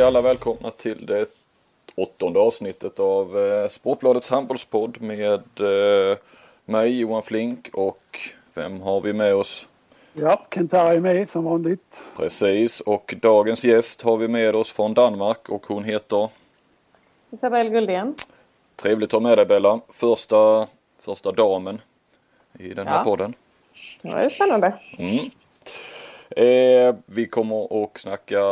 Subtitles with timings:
[0.00, 1.26] vi alla välkomna till det
[1.94, 6.18] åttonde avsnittet av eh, Sportbladets handbollspodd med eh,
[6.64, 8.18] mig Johan Flink och
[8.54, 9.66] vem har vi med oss?
[10.12, 12.04] Ja, Kentari är med som vanligt.
[12.16, 16.28] Precis och dagens gäst har vi med oss från Danmark och hon heter?
[17.30, 18.14] Isabelle Guldén.
[18.76, 19.80] Trevligt att ha med dig Bella.
[19.88, 20.66] Första,
[20.98, 21.80] första damen
[22.58, 23.04] i den här Ja.
[23.04, 23.34] podden.
[24.02, 24.74] Det var ju spännande.
[24.98, 25.30] Mm.
[26.36, 28.42] Eh, vi kommer att snacka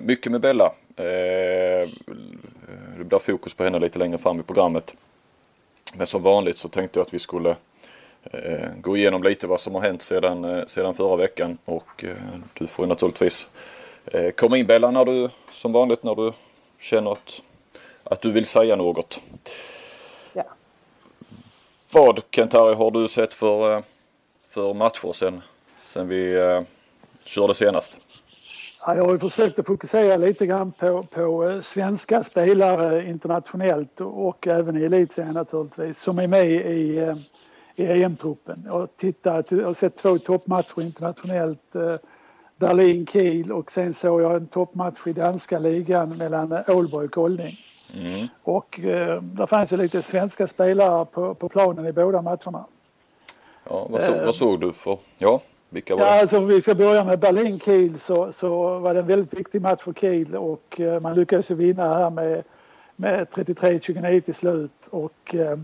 [0.00, 0.72] mycket med Bella.
[0.96, 1.88] Eh,
[2.98, 4.96] det blir fokus på henne lite längre fram i programmet.
[5.94, 7.56] Men som vanligt så tänkte jag att vi skulle
[8.22, 11.58] eh, gå igenom lite vad som har hänt sedan, eh, sedan förra veckan.
[11.64, 12.16] Och eh,
[12.54, 13.48] du får naturligtvis
[14.06, 16.32] eh, komma in Bella när du, som vanligt när du
[16.78, 17.42] känner att,
[18.04, 19.20] att du vill säga något.
[20.32, 20.44] Ja.
[21.92, 23.82] Vad Kent-Harry har du sett för,
[24.48, 25.42] för matcher sen,
[25.86, 26.62] sen vi eh,
[27.24, 27.98] körde senast?
[28.86, 34.00] Ja, jag har ju försökt att fokusera lite grann på, på eh, svenska spelare internationellt
[34.00, 37.16] och även i elitserien naturligtvis som är med i, eh,
[37.76, 38.62] i EM-truppen.
[38.66, 41.74] Jag har, tittat, jag har sett två toppmatcher internationellt.
[41.74, 41.96] eh,
[42.58, 47.58] Berlin-Kiel och sen såg jag en toppmatch i danska ligan mellan Ålborg och Kolding.
[47.94, 48.26] Mm.
[48.42, 52.64] Och eh, där fanns ju lite svenska spelare på, på planen i båda matcherna.
[53.64, 54.24] Ja, vad, så, Eh.
[54.24, 54.98] vad såg du för?
[55.18, 56.20] Ja, vilka var Ja, det?
[56.20, 59.82] alltså om vi ska börja med Berlin-Kiel så, så var det en väldigt viktig match
[59.82, 62.42] för Kiel och eh, man lyckades ju vinna här med,
[62.96, 64.88] med 33-29 till slut.
[64.90, 65.58] Och, eh,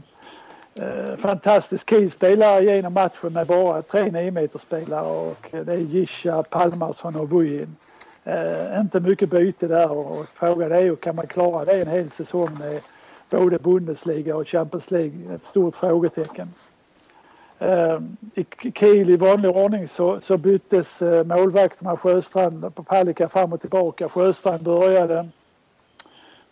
[0.74, 1.90] eh, fantastiskt.
[1.90, 7.16] Kiel spelar genom matchen med bara tre 9 spelare och eh, det är Gisha, Palmarsson
[7.16, 7.76] och Vujin.
[8.24, 12.10] Eh, inte mycket byte där och frågan är ju kan man klara det en hel
[12.10, 12.80] säsong med
[13.30, 15.34] både Bundesliga och Champions League?
[15.34, 16.48] Ett stort frågetecken.
[17.62, 18.00] Eh,
[18.34, 23.60] I Kiel i vanlig ordning så, så byttes eh, målvakterna Sjöstrand på Palicka fram och
[23.60, 24.08] tillbaka.
[24.08, 25.28] Sjöstrand började.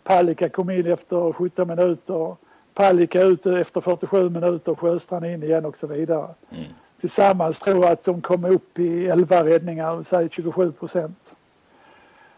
[0.03, 2.35] Palicka kom in efter 17 minuter.
[2.73, 4.75] Palicka ut efter 47 minuter.
[4.75, 6.27] Sjöstrand in igen och så vidare.
[6.51, 6.63] Mm.
[6.99, 11.33] Tillsammans tror jag att de kom upp i 11 räddningar, säga 27 procent.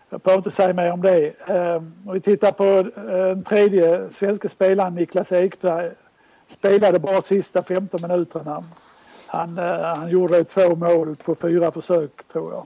[0.10, 1.34] Jag behöver inte säga mer om det.
[1.48, 5.92] Eh, Om vi tittar på den tredje svenska spelaren Niklas Ekberg
[6.48, 8.64] spelade bara sista 15 minuterna.
[9.28, 12.66] Han, eh, han gjorde två mål på fyra försök tror jag.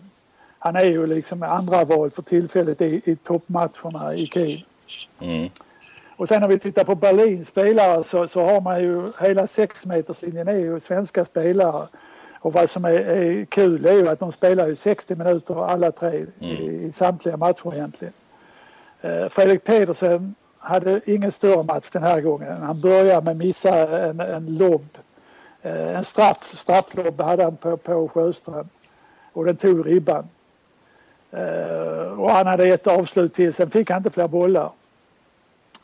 [0.60, 4.66] Han är ju liksom andra val för tillfället i, i toppmatcherna i Kiel.
[5.20, 5.50] Mm.
[6.16, 10.48] Och sen när vi tittar på Berlins spelare så, så har man ju hela sexmeterslinjen
[10.48, 11.88] är ju svenska spelare.
[12.40, 15.92] Och vad som är, är kul är ju att de spelar ju 60 minuter alla
[15.92, 16.56] tre i,
[16.86, 18.14] i samtliga matcher egentligen.
[19.02, 22.62] Eh, Fredrik Pedersen hade ingen större match den här gången.
[22.62, 24.98] Han började med att missa en, en lobb.
[25.62, 28.70] Eh, en straff, strafflobb hade han på, på Sjöstrand.
[29.34, 30.28] Och den tog ribban.
[31.32, 34.72] Eh, och han hade ett avslut till, sen fick han inte fler bollar.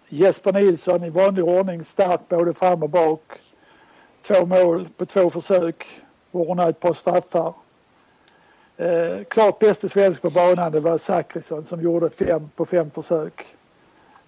[0.09, 3.23] Jesper Nilsson i vanlig ordning stark både fram och bak.
[4.21, 5.85] Två mål på två försök.
[6.31, 7.53] Ordnade ett par straffar.
[8.77, 13.55] Eh, klart bäste svensk på banan det var Zachrisson som gjorde fem på fem försök.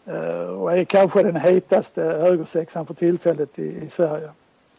[0.08, 4.30] Eh, och är kanske den hetaste högersexan för tillfället i, i Sverige.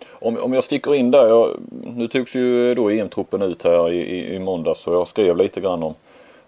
[0.09, 1.27] Om, om jag sticker in där.
[1.27, 1.61] Jag,
[1.97, 5.61] nu togs ju då EM-truppen ut här i, i, i måndags så jag skrev lite
[5.61, 5.95] grann om,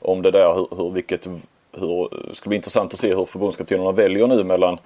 [0.01, 0.55] om det där.
[0.55, 1.27] Hur, hur, vilket,
[1.73, 4.79] hur, det ska bli intressant att se hur förbundskaptenerna väljer nu mellan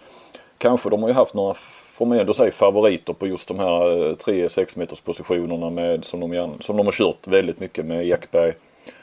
[0.63, 1.55] Kanske de har ju haft några,
[1.99, 6.05] får man ändå säga, favoriter på just de här eh, tre 6 meters positionerna med,
[6.05, 8.53] som, de, som de har kört väldigt mycket med Ekberg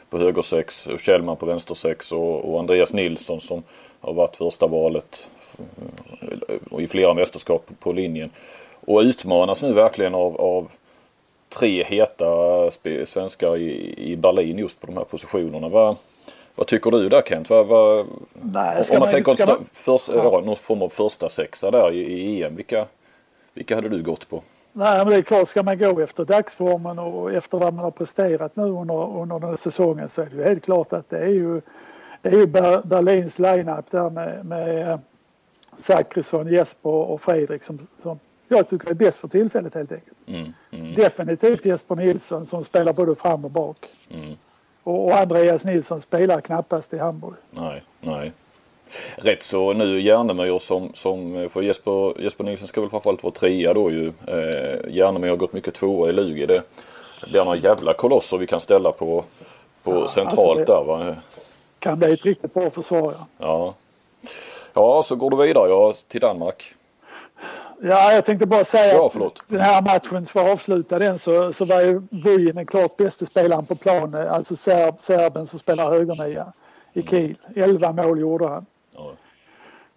[0.09, 3.63] på höger sex, och Kjellman på vänster sex och, och Andreas Nilsson som
[3.99, 5.27] har varit första valet
[6.49, 8.29] eh, i flera mästerskap på linjen.
[8.85, 10.67] Och utmanas nu verkligen av, av
[11.49, 12.25] tre heta
[13.05, 15.69] svenskar i, i Berlin just på de här positionerna.
[15.69, 15.95] Vad,
[16.55, 17.49] vad tycker du där Kent?
[17.49, 18.05] Vad, vad,
[18.41, 20.41] Nej, om man man- tänker man- först, ja.
[20.45, 22.55] någon form av första sexa där i, i EM.
[22.55, 22.85] Vilka,
[23.53, 24.41] vilka hade du gått på?
[24.73, 27.91] Nej, men det är klart, ska man gå efter dagsformen och efter vad man har
[27.91, 31.17] presterat nu under, under den här säsongen så är det ju helt klart att det
[31.19, 31.61] är ju,
[32.21, 34.99] det är ju Ber- Berlins line-up där med, med eh,
[35.75, 40.17] Zachrisson, Jesper och Fredrik som, som jag tycker är bäst för tillfället helt enkelt.
[40.27, 43.77] Mm, mm, Definitivt Jesper Nilsson som spelar både fram och bak.
[44.09, 44.33] mm.
[44.83, 47.35] Och, och Andreas Nilsson spelar knappast i Hamburg.
[47.51, 48.33] Nej, nej.
[49.15, 53.73] Rätt så nu Järnemyr som, som för Jesper, Jesper Nilsson ska väl framförallt vara trea
[53.73, 54.07] då ju.
[54.07, 56.45] Eh, Järnemyr har gått mycket tvåa i Lugi.
[56.45, 56.63] Det
[57.31, 59.23] blir några jävla kolosser vi kan ställa på,
[59.83, 61.15] på Ja, centralt alltså där va.
[61.79, 63.13] Kan bli ett riktigt bra försvar.
[63.17, 63.25] ja.
[63.37, 63.73] Ja.
[64.73, 66.75] Ja, så går du vidare ja, till Danmark.
[67.81, 71.53] Ja, jag tänkte bara säga Ja, att den här matchen, för att avsluta den, så,
[71.53, 74.15] så var ju Vujin den klart bästa spelaren på plan.
[74.15, 76.53] Alltså serb, serben som spelar högernia.
[76.93, 77.35] i Kiel.
[77.55, 78.65] 11 mål gjorde han.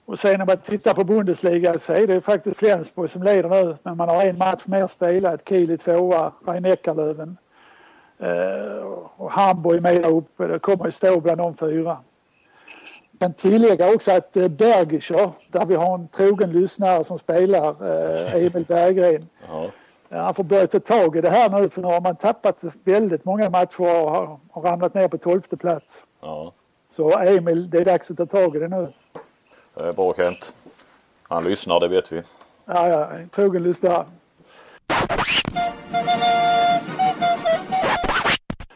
[0.06, 3.76] Och sen när man tittar på Bundesliga så är det faktiskt Flensburg som leder nu.
[3.82, 5.48] Men man har en match mer spelat.
[5.48, 7.36] Kiel är tvåa, Rhein-Neckarlöven.
[8.18, 10.46] Eh, och Hamburg med där uppe.
[10.46, 11.96] Det kommer att stå bland de fyra.
[13.18, 18.34] kan tillägga också att eh, Bergischer, där vi har en trogen lyssnare som spelar, eh,
[18.34, 19.28] Emil Berggren.
[19.48, 19.70] Ja.
[20.10, 23.24] Han får börja ta tag i det här nu för nu har man tappat väldigt
[23.24, 24.10] många matcher och
[24.50, 26.06] har ramlat ner på tolfte plats.
[26.20, 26.52] ja.
[26.88, 28.92] Så Emil, det är dags att ta tag i det nu.
[29.74, 30.54] Det är bra Kent.
[31.22, 32.22] Han lyssnar, det vet vi.
[32.64, 34.04] Ja, ja, en trogen lyssnare.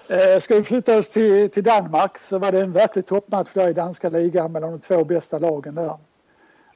[0.09, 3.69] Eh, Ska vi flytta oss till, till Danmark så var det en verklig toppmatch där
[3.69, 5.99] i danska ligan mellan de två bästa lagen där.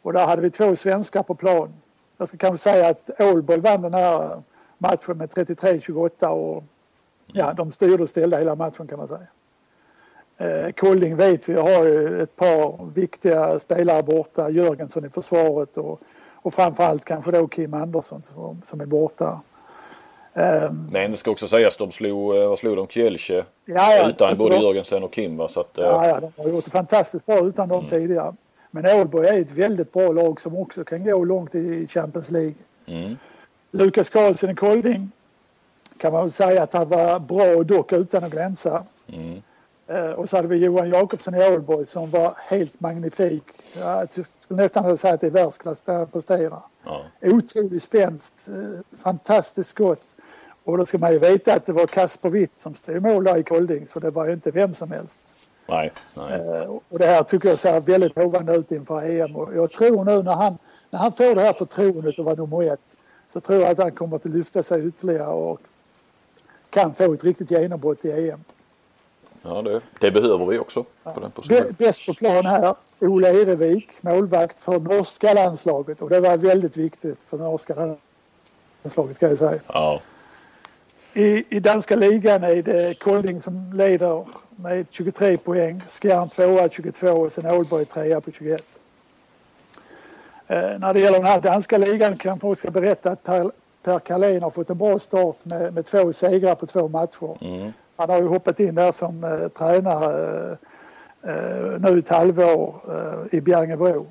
[0.02, 1.75] Och där hade vi två svenskar på plan.
[2.16, 4.43] Jag ska kanske säga att Ålborg vann den här
[4.78, 6.64] matchen med 33-28 och
[7.32, 9.26] ja, de styrde och ställde hela matchen kan man säga.
[10.40, 14.50] Eh, Kolding vet vi har ju ett par viktiga spelare borta.
[14.50, 16.00] Jörgensson i försvaret och,
[16.42, 19.40] och framförallt kanske då Kim Andersson som, som är borta.
[20.34, 22.87] Ehm, Men det ska också sägas, de slog, eh, vad slog de?
[22.88, 25.48] Kielce ja, ja, utan alltså både de- Jörgensen och Kim va?
[25.48, 28.34] Så att, eh, Ja, ja, de har gjort det fantastiskt bra utan dem tidigare.
[28.70, 32.54] Men Ålborg är ett väldigt bra lag som också kan gå långt i Champions League.
[32.87, 33.16] mm,
[33.70, 35.10] Lukas Karlsson i Kolding
[35.98, 38.84] kan man väl säga att han var bra dock utan att glänsa.
[39.12, 39.42] mm,
[40.16, 43.44] Och så hade vi Johan Jakobsson i Ålborg som var helt magnifik.
[43.78, 46.62] Jag skulle nästan vilja säga att det är världsklass där han presterar.
[46.84, 47.02] ja.
[47.22, 50.16] Otrolig spänst, eh, fantastiskt skott.
[50.64, 53.25] Och då ska man ju veta att det var Kasper Witt som stod i mål
[53.25, 55.37] där i Kolding så det var ju inte vem som helst.
[55.69, 56.40] Nej, nej.
[56.40, 60.04] Eh, Och det här tycker jag ser väldigt lovande ut inför EM och jag tror
[60.04, 60.58] nu när han,
[60.90, 62.96] när han får det här förtroendet att vara nummer ett
[63.28, 65.60] så tror jag att han kommer att lyfta sig ytterligare och
[66.70, 68.44] kan få ett riktigt genombrott i EM.
[69.42, 71.20] Ja, det, det behöver vi också på
[71.78, 77.22] Bäst på plan här, Ola Erevik, målvakt för norska landslaget och det var väldigt viktigt
[77.22, 77.96] för norska
[78.82, 79.60] landslaget kan jag säga.
[79.66, 80.00] Ja,
[81.12, 84.26] I, I danska ligan är det Kolding som leder
[84.56, 85.82] med 23 poäng.
[85.87, 88.62] Skjern tvåa 22 och sen Ålborg trea på 21.
[90.46, 93.50] Eh, när det gäller den här danska ligan kan jag också berätta att Per,
[93.82, 97.38] per Carlén har fått en bra start med, med två segrar på två matcher.
[97.40, 100.58] mm, Han har ju hoppat in där som eh, tränare
[101.23, 104.06] eh, eh, nu ett halvår eh, i Bjärringebro.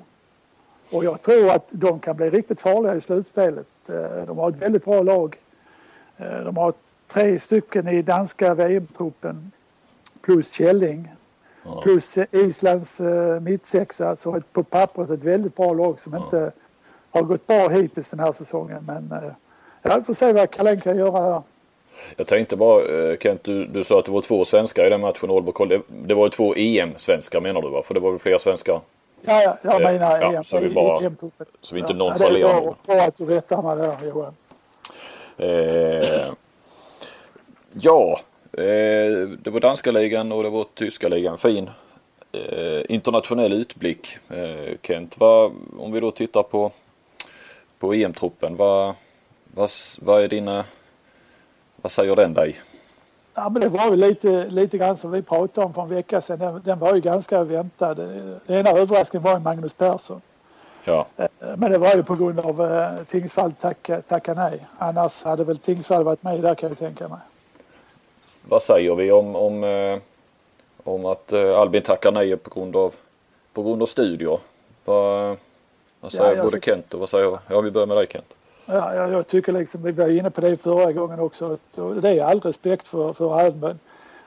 [0.90, 3.66] Och jag tror att de kan bli riktigt farliga i slutspelet.
[3.88, 5.36] Eh, de har ett väldigt bra lag.
[6.16, 6.72] Eh, de har
[7.06, 9.52] tre stycken i danska VM-truppen
[10.22, 11.14] plus Källing.
[11.62, 11.80] Ja.
[11.82, 14.16] Plus Islands eh, mittsexa.
[14.16, 16.52] Så ett, på pappret ett väldigt bra lag som inte
[17.10, 18.84] har gått bra hittills den här säsongen.
[18.86, 19.32] Men eh,
[19.82, 21.42] ja, vi får se vad Carlén kan göra här.
[22.16, 25.00] Jag tänkte bara eh, Kent, du, du sa att det var två svenskar i den
[25.00, 25.68] matchen.
[25.68, 27.82] Det, det var ju två EM-svenskar menar du va?
[27.82, 28.80] För det var väl fler svenskar?
[29.22, 30.44] Ja, ja, jag Eh, menar ja, EM.
[30.44, 31.46] så vi bara- EM-truppen.
[31.60, 32.74] så vi inte Ja, nonchalerar Det är någon.
[32.86, 34.34] bra att du rättar mig där Johan.
[35.38, 36.32] Eh,
[37.72, 38.20] ja,
[38.52, 41.38] eh, det var danska ligan och det var tyska ligan.
[41.38, 41.70] Fin
[42.32, 45.14] eh, internationell utblick eh, Kent.
[45.18, 46.70] Vad, om vi då tittar på,
[47.78, 48.56] på EM-truppen.
[48.56, 48.94] Vad,
[49.54, 50.64] vad, vad är dina,
[51.82, 52.60] vad säger den dig?
[53.34, 56.20] Ja, men det var ju lite, lite grann som vi pratade om för en vecka
[56.20, 56.38] sedan.
[56.38, 57.94] Den, den var ju ganska väntad.
[57.94, 60.20] Den ena överraskningen var ju Magnus Persson.
[60.84, 64.66] Ja, Eh, Men det var ju på grund av eh, Tingsvall tacka, tacka nej.
[64.78, 67.18] Annars hade väl Tingsvall varit med där kan jag tänka mig.
[68.48, 69.98] vad säger vi om, om, eh,
[70.84, 72.94] om att eh, Albin tackar nej på grund av,
[73.52, 74.38] på grund av studier?
[74.84, 75.36] Vad,
[76.00, 78.34] vad säger Ja, både tycker- Kent och vad säger, ja vi börjar med dig Kent.
[78.72, 82.08] Ja, jag, jag tycker liksom, vi var inne på det förra gången också, att, det
[82.08, 83.78] är all respekt för, för Albin.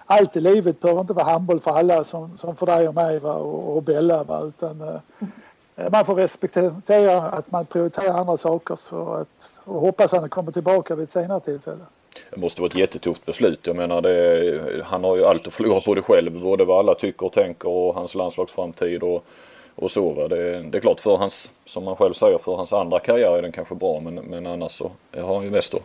[0.06, 3.20] Allt i livet behöver inte vara handboll för alla som, som för dig och mig
[3.20, 4.24] va, och, och Bella.
[4.24, 10.14] Va, utan, eh, man får respektera att man prioriterar andra saker så att, och hoppas
[10.14, 11.84] att han kommer tillbaka vid ett senare tillfälle.
[12.32, 13.68] Det måste vara ett jättetufft beslut.
[13.68, 16.42] Jag menar det, han har ju allt att förlora på det själv.
[16.42, 19.26] Både vad alla tycker och tänker och hans landslagsframtid och,
[19.76, 20.16] och.
[20.16, 20.28] Va?
[20.28, 23.42] Det, det är klart för hans, som man själv säger, för hans andra karriär är
[23.42, 24.00] den kanske bra.
[24.00, 25.82] Men, men annars så har han ju mest att,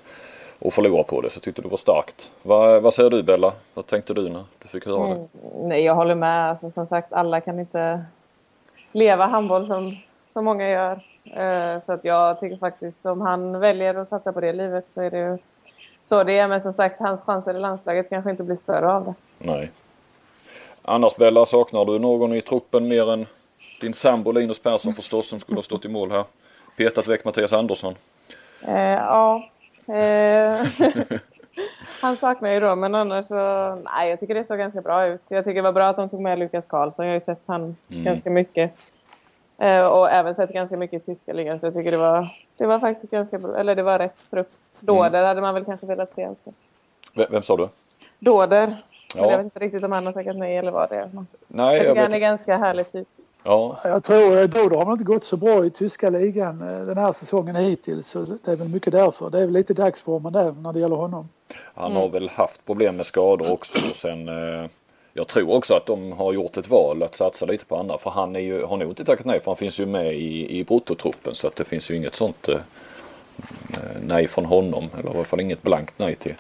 [0.67, 1.31] att förlora på det.
[1.31, 2.31] Så jag tyckte det var starkt.
[2.43, 3.53] Vad, vad säger du Bella?
[3.75, 5.29] Vad tänkte du när du fick höra det?
[5.63, 6.51] Nej, jag håller med.
[6.51, 8.05] Alltså, som sagt, alla kan inte
[8.93, 9.97] leva handboll som,
[10.33, 11.01] som många gör.
[11.25, 15.01] Eh, så att jag tycker faktiskt om han väljer att satsa på det livet så
[15.01, 15.39] är det ju
[16.05, 16.49] så det är.
[16.49, 19.15] Men som sagt, hans chanser i landslaget kanske inte blir större av det.
[19.39, 19.71] Nej.
[20.83, 23.27] Annars Bella, saknar du någon i truppen mer än
[23.81, 26.25] din sambo Linus Persson förstås som skulle ha stått i mål här?
[26.77, 27.95] Petat väck Mattias Andersson.
[28.63, 29.49] Eh, ja.
[29.87, 30.61] Eh,
[32.01, 33.75] Han saknar ju då, men annars så...
[33.85, 35.21] Nej, jag tycker det såg ganska bra ut.
[35.29, 37.05] Jag tycker det var bra att de tog med Lukas Karlsson.
[37.05, 38.05] Jag har ju sett han mm.
[38.05, 38.73] ganska mycket.
[39.59, 41.61] Eh, och även sett ganska mycket i tyska ligan.
[41.61, 43.57] Så jag tycker det var, det var faktiskt ganska bra.
[43.57, 44.51] Eller det var rätt trupp.
[44.81, 45.25] Dåder mm.
[45.25, 46.53] hade man väl kanske velat se också.
[47.15, 47.69] Vem, vem sa du?
[48.19, 48.77] Dåder.
[49.15, 49.21] Ja.
[49.21, 51.11] Men jag vet inte riktigt om han har tackat nej eller vad det är.
[51.47, 53.09] Nej, jag, jag tycker han är ganska härlig typ.
[53.49, 53.79] Ja.
[53.85, 57.13] Jag tror eh, Dodo har inte gått så bra i tyska ligan eh, den här
[57.13, 58.09] säsongen hittills.
[58.09, 59.31] Så det är väl mycket därför.
[59.31, 61.29] Det är väl lite dagsformen där när det gäller honom.
[61.75, 62.13] Han har mm.
[62.13, 63.79] väl haft problem med skador också.
[63.79, 64.71] Och sen, eh,
[65.13, 67.99] jag tror också att de har gjort ett val att satsa lite på andra.
[67.99, 70.59] För han är ju, har nog inte tackat nej för han finns ju med i,
[70.59, 71.35] i bruttotruppen.
[71.35, 72.59] Så att det finns ju inget sånt eh,
[74.01, 74.91] nej från honom.
[74.99, 76.35] Eller i alla fall inget blankt nej till,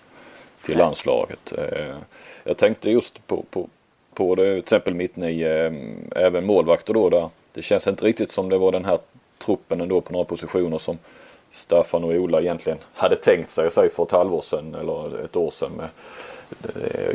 [0.63, 1.53] till landslaget.
[1.59, 1.97] Eh,
[2.45, 3.69] jag tänkte just på, på,
[4.19, 5.73] på det, till exempel mittnio, eh,
[6.17, 8.99] även målvakter då där det känns inte riktigt som det var den här
[9.39, 10.99] truppen ändå på några positioner som
[11.51, 15.51] Staffan och Ola egentligen hade tänkt sig, sig för ett halvår sedan eller ett år
[15.51, 15.71] sedan.
[15.77, 15.89] Med,
[16.83, 17.15] eh,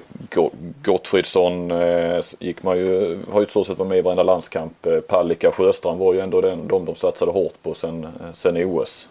[0.84, 4.88] Gottfridsson eh, gick man ju, har ju i stort sett varit med i varenda landskamp.
[5.08, 9.08] Palicka Sjöstrand var ju ändå den, de de satsade hårt på sen, sen i OS.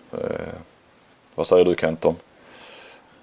[1.35, 2.17] Vad säger du Kent om?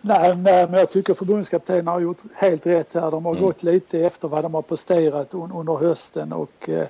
[0.01, 3.11] Nej, nej, men jag tycker förbundskaptenen har gjort helt rätt här.
[3.11, 3.43] De har mm.
[3.43, 6.87] gått lite efter vad de har presterat un, under hösten och eh,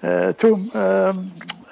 [0.00, 1.08] eh Tom, eh,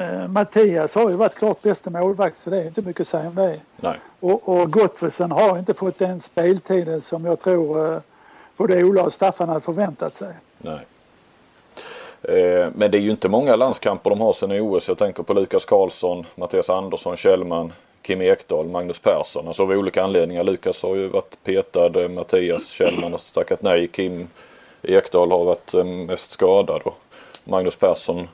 [0.07, 3.29] eh, Mattias har ju varit klart bästa målvakt så det är inte mycket att säga
[3.29, 3.61] om det.
[3.77, 3.99] Nej.
[4.21, 8.01] Och, och Gottfridsson har inte fått den speltiden som jag tror eh,
[8.57, 10.35] både Ola och Staffan hade förväntat sig.
[10.59, 10.87] Nej.
[12.23, 14.89] Eh, men det är ju inte många landskamper de har sen i OS.
[14.89, 17.73] Jag tänker på Lukas Karlsson, Mattias Andersson, Kjellman,
[18.09, 19.49] Kim Ekdahl, Magnus Persson.
[19.49, 20.45] Alltså av olika anledningar.
[20.45, 23.87] Lukas har ju varit petad, eh, Mattias Kjellman har tackat nej.
[23.87, 24.29] Kim
[24.83, 26.95] Ekdahl har varit eh, mest skadad och
[27.45, 28.29] Magnus Persson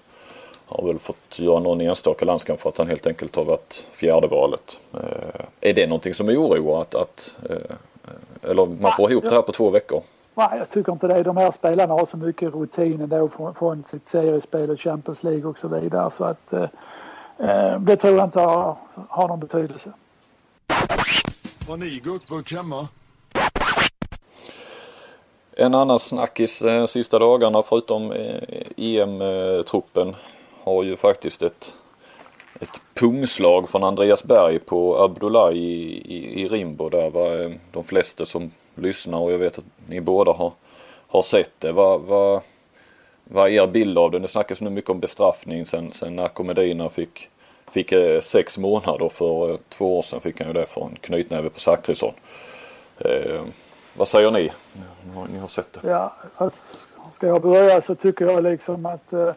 [0.67, 4.27] har väl fått göra någon enstaka landskamp för att han helt enkelt har varit fjärde
[4.27, 4.79] valet.
[4.95, 7.35] Eh, är det någonting som oroar att, att
[8.43, 10.03] eller man får ihop det här på två veckor?
[10.35, 11.23] Nej, jag tycker inte det.
[11.23, 15.45] De här spelarna har så mycket rutin ändå från, från sitt seriespel och Champions League
[15.45, 16.53] och så vidare så att
[17.81, 18.77] det tror jag inte har,
[19.09, 19.93] har någon betydelse.
[21.69, 22.89] Har ni guckburk hemma?
[25.57, 28.43] En annan snackis eh, sista dagarna förutom eh,
[28.77, 30.15] EM-truppen
[30.65, 31.75] har ju faktiskt ett,
[32.61, 37.85] ett pungslag från Andreas Berg på Abdullahi i, i, i Rimbo där var eh, de
[37.85, 40.53] flesta som lyssnar och jag vet att ni båda har,
[41.09, 41.73] har sett det.
[41.73, 42.41] Vad, vad,
[43.25, 44.19] vad är er bild av det?
[44.19, 47.31] Det snackas nu mycket om bestraffning sen, sen Narco Medina fick,
[47.71, 50.97] fick eh, sex månader för eh, två år sedan fick han ju det för en
[51.01, 52.15] knytnäve på Zachrisson.
[52.99, 53.43] Eh,
[53.97, 54.53] vad säger ni?
[55.33, 55.89] Ni har sett det.
[55.89, 56.77] Ja, alltså,
[57.11, 59.29] ska jag börja så tycker jag liksom att eh,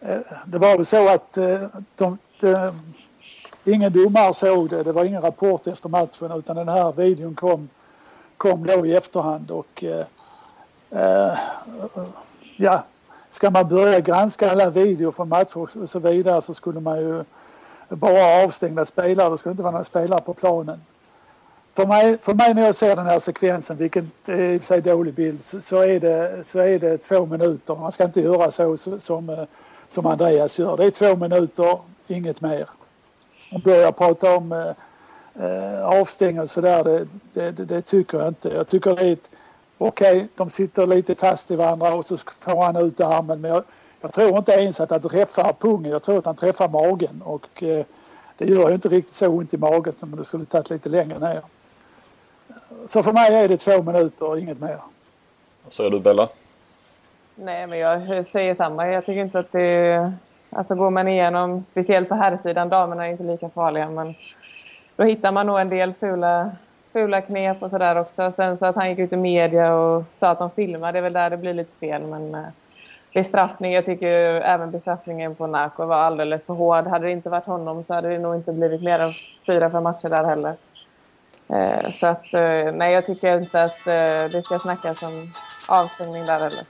[0.00, 1.62] eh, det var väl så att eh,
[1.96, 2.72] de, de,
[3.64, 4.82] ingen domare såg det.
[4.82, 7.68] Det var ingen rapport efter matchen utan den här videon kom,
[8.36, 10.06] kom då i efterhand och eh,
[10.90, 11.38] eh
[12.56, 12.84] ja,
[13.32, 17.24] ska man börja granska alla videor från matcher och så vidare så skulle man ju
[17.88, 19.30] bara ha avstängda spelare.
[19.30, 20.80] Det skulle inte vara några spelare på planen.
[21.72, 24.66] För mig, för mig när jag ser den här sekvensen, vilket är i och för
[24.66, 27.76] sig dålig bild, så är det, så är det två minuter.
[27.76, 29.44] Man ska inte göra så som, eh,
[29.88, 30.76] som Andreas gör.
[30.76, 32.68] Det är två minuter, inget mer.
[33.52, 38.28] Och börja prata om eh, eh, avstängning och sådär, det, det, det, det, tycker jag
[38.28, 38.48] inte.
[38.48, 39.30] Jag tycker det är ett
[39.86, 43.40] okej, okay, de sitter lite fast i varandra och så får han ut armen.
[43.40, 43.64] Men jag,
[44.00, 45.92] jag tror inte ens att han träffar pungen.
[45.92, 47.84] Jag tror att han träffar magen och eh,
[48.38, 51.18] det gör ju inte riktigt så ont i magen som det skulle tagit lite längre
[51.18, 51.40] ner.
[52.86, 54.78] Så för mig är det två minuter och inget mer.
[55.64, 56.28] Vad säger du Bella?
[57.34, 58.88] Nej, men jag säger samma.
[58.88, 60.12] Jag tycker inte att det...
[60.50, 64.14] Alltså går man igenom, speciellt på här sidan damerna är inte lika farliga, men
[64.96, 66.50] då hittar man nog en del fula
[66.92, 68.32] fula knep och sådär också.
[68.32, 71.02] Sen så att han gick ut i media och sa att de filmade, det är
[71.02, 72.02] väl där det blir lite fel.
[72.02, 72.50] Men eh,
[73.14, 74.08] bestraffning, jag tycker
[74.40, 76.86] även bestraffningen på Nako var alldeles för hård.
[76.86, 79.12] Hade det inte varit honom så hade det nog inte blivit mer än
[79.46, 80.54] fyra, fem matcher där heller.
[81.48, 85.32] Eh, så att eh, nej, jag tycker inte att eh, det ska snackas om
[85.68, 86.64] avstängning där heller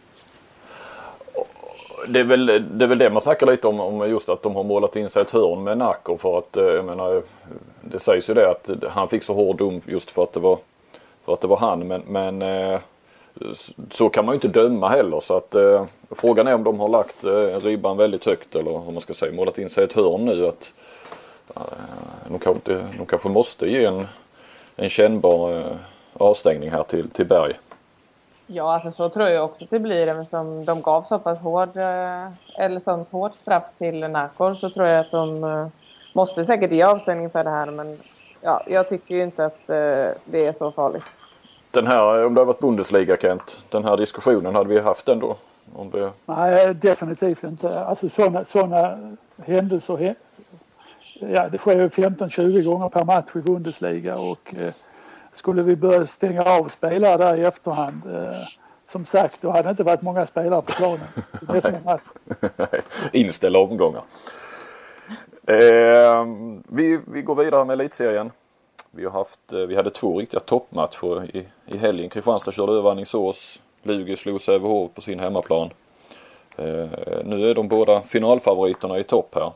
[2.09, 4.56] det är, väl, det är väl det man snackar lite om, om just att de
[4.56, 7.23] har målat in sig ett hörn med Nacko för att eh, jag menar
[7.80, 10.59] det sägs ju det att han fick så hård dom just för att det var,
[11.25, 12.80] för att det var han men, men eh,
[13.90, 16.88] så kan man ju inte döma heller så att eh, frågan är om de har
[16.88, 20.25] lagt eh, ribban väldigt högt eller hur man ska säga målat in sig ett hörn
[20.25, 20.73] nu att
[21.56, 21.62] eh,
[22.28, 24.06] de, kanske, de kanske måste ge en,
[24.76, 25.76] en kännbar eh,
[26.12, 27.54] avstängning här till, till Berg.
[28.47, 30.07] Ja, alltså så tror jag också att det blir.
[30.07, 34.87] Eftersom de gav så pass hård, eh, eller sånt hårt straff till Nakor så tror
[34.87, 35.67] jag att de eh,
[36.13, 37.71] måste säkert ge avstängning för det här.
[37.71, 37.99] Men
[38.41, 41.05] ja, jag tycker inte att eh, det är så farligt.
[41.71, 45.19] Den här, om det hade varit Bundesliga Kent, den här diskussionen, hade vi haft den
[45.19, 45.37] då?
[45.75, 46.11] Om det...
[46.27, 47.81] Nej, definitivt inte.
[47.85, 48.99] Alltså sådana såna
[49.47, 50.15] händelser,
[51.21, 54.73] ja det sker ju 15-20 gånger per match i Bundesliga och eh,
[55.33, 58.37] skulle vi börja stänga av spelare där i efterhand eh,
[58.87, 61.07] som sagt, då hade det inte varit många spelare på planen
[61.43, 62.03] i nästa match.
[63.12, 64.03] Inställda omgångar.
[65.47, 66.25] Eh,
[66.69, 68.31] vi, vi går vidare med elitserien.
[68.91, 72.11] Vi, har haft, eh, vi hade två riktiga toppmatcher i, i helgen.
[72.11, 73.62] Kristianstad körde över Alingsås.
[73.83, 75.71] Lugi slog Sävehof på sin hemmaplan.
[76.57, 76.87] Eh,
[77.25, 79.53] nu är de båda finalfavoriterna i topp här.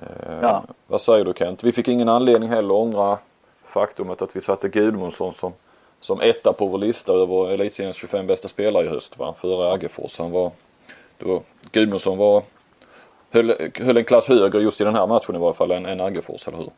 [0.00, 0.62] Eh, Ja.
[0.86, 1.64] Vad säger du Kent?
[1.64, 3.18] Vi fick ingen anledning heller att ångra
[3.80, 5.52] faktumet att vi satte Gudmundsson som,
[6.00, 9.18] som etta på vår lista över elitseriens 25 bästa spelare i höst.
[9.18, 9.34] Va?
[9.38, 10.18] Före Aggefors.
[10.18, 10.50] Han var,
[11.18, 11.42] då,
[11.72, 12.42] Gudmundsson var,
[13.30, 16.00] höll, höll en klass högre just i den här matchen i varje fall än, än
[16.00, 16.70] Aggefors, eller hur?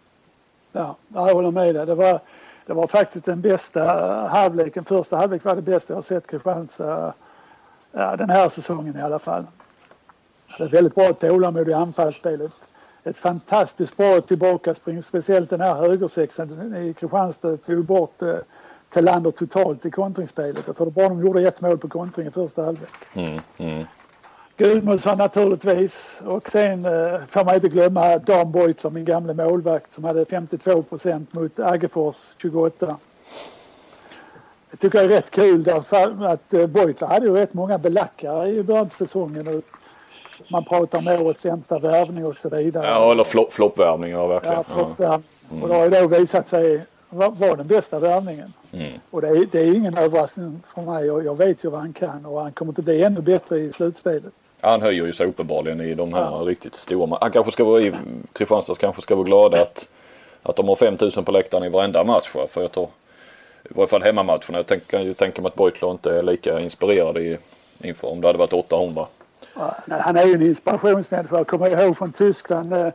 [0.72, 1.86] Ja, jag håller med dig.
[1.86, 2.20] Det var,
[2.66, 3.82] det var faktiskt den bästa
[4.30, 4.84] halvleken.
[4.84, 7.14] Första halvlek var det bästa jag sett Kristianstad
[7.92, 9.46] ja, den här säsongen i alla fall.
[10.58, 12.67] Det är väldigt bra tålamod i anfallsspelet.
[13.08, 18.34] Ett fantastiskt bra tillbakaspring, speciellt den här högersexan i Kristianstad tog bort eh,
[18.94, 20.66] Thelander totalt i kontringsspelet.
[20.66, 22.90] Jag tror det var bra de gjorde ett mål på kontring i första halvlek.
[23.14, 23.84] Mm, mm.
[24.56, 30.04] Gudmundsson naturligtvis och sen eh, får man inte glömma Dan Beutler, min gamle målvakt som
[30.04, 32.96] hade 52 procent mot Aggefors 28.
[34.70, 38.48] Jag tycker det är rätt kul därför att eh, Beutler hade ju rätt många belackare
[38.48, 39.48] i början på säsongen.
[39.48, 39.64] Och
[40.48, 42.86] man pratar om årets sämsta värvning och så vidare.
[42.86, 44.56] Ja, eller flop, floppvärvningar verkligen.
[44.56, 45.62] Ja, floppvärvning.
[45.62, 48.52] Och det har ju då visat sig vara var den bästa värvningen.
[48.72, 48.92] Mm.
[49.10, 51.92] Och det är, det är ingen överraskning för mig och jag vet ju vad han
[51.92, 54.32] kan och han kommer att bli ännu bättre i slutspelet.
[54.60, 57.18] Han höjer ju sig uppenbarligen i de här riktigt stora.
[57.20, 57.92] Han kanske ska vara i
[58.32, 59.88] Kristianstads kanske ska vara glada att,
[60.42, 62.28] att de har 5000 på läktaren i varenda match.
[62.48, 62.88] För jag tror,
[63.64, 64.58] i varje fall hemmamatcherna.
[64.58, 67.38] Jag tänk- kan ju tänka mig att Beutler inte är lika inspirerad i,
[67.82, 69.06] inför om det hade varit 800.
[69.88, 71.36] Han är ju en inspirationsmänniska.
[71.36, 72.72] Jag kommer ihåg från Tyskland.
[72.72, 72.88] eh,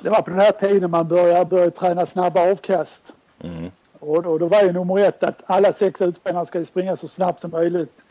[0.00, 3.14] Det var på den här tiden man började, började träna snabba avkast.
[3.40, 3.70] Mm.
[3.98, 7.40] Och då, då var ju nummer ett att alla sex utspelarna ska springa så snabbt
[7.40, 8.02] som möjligt.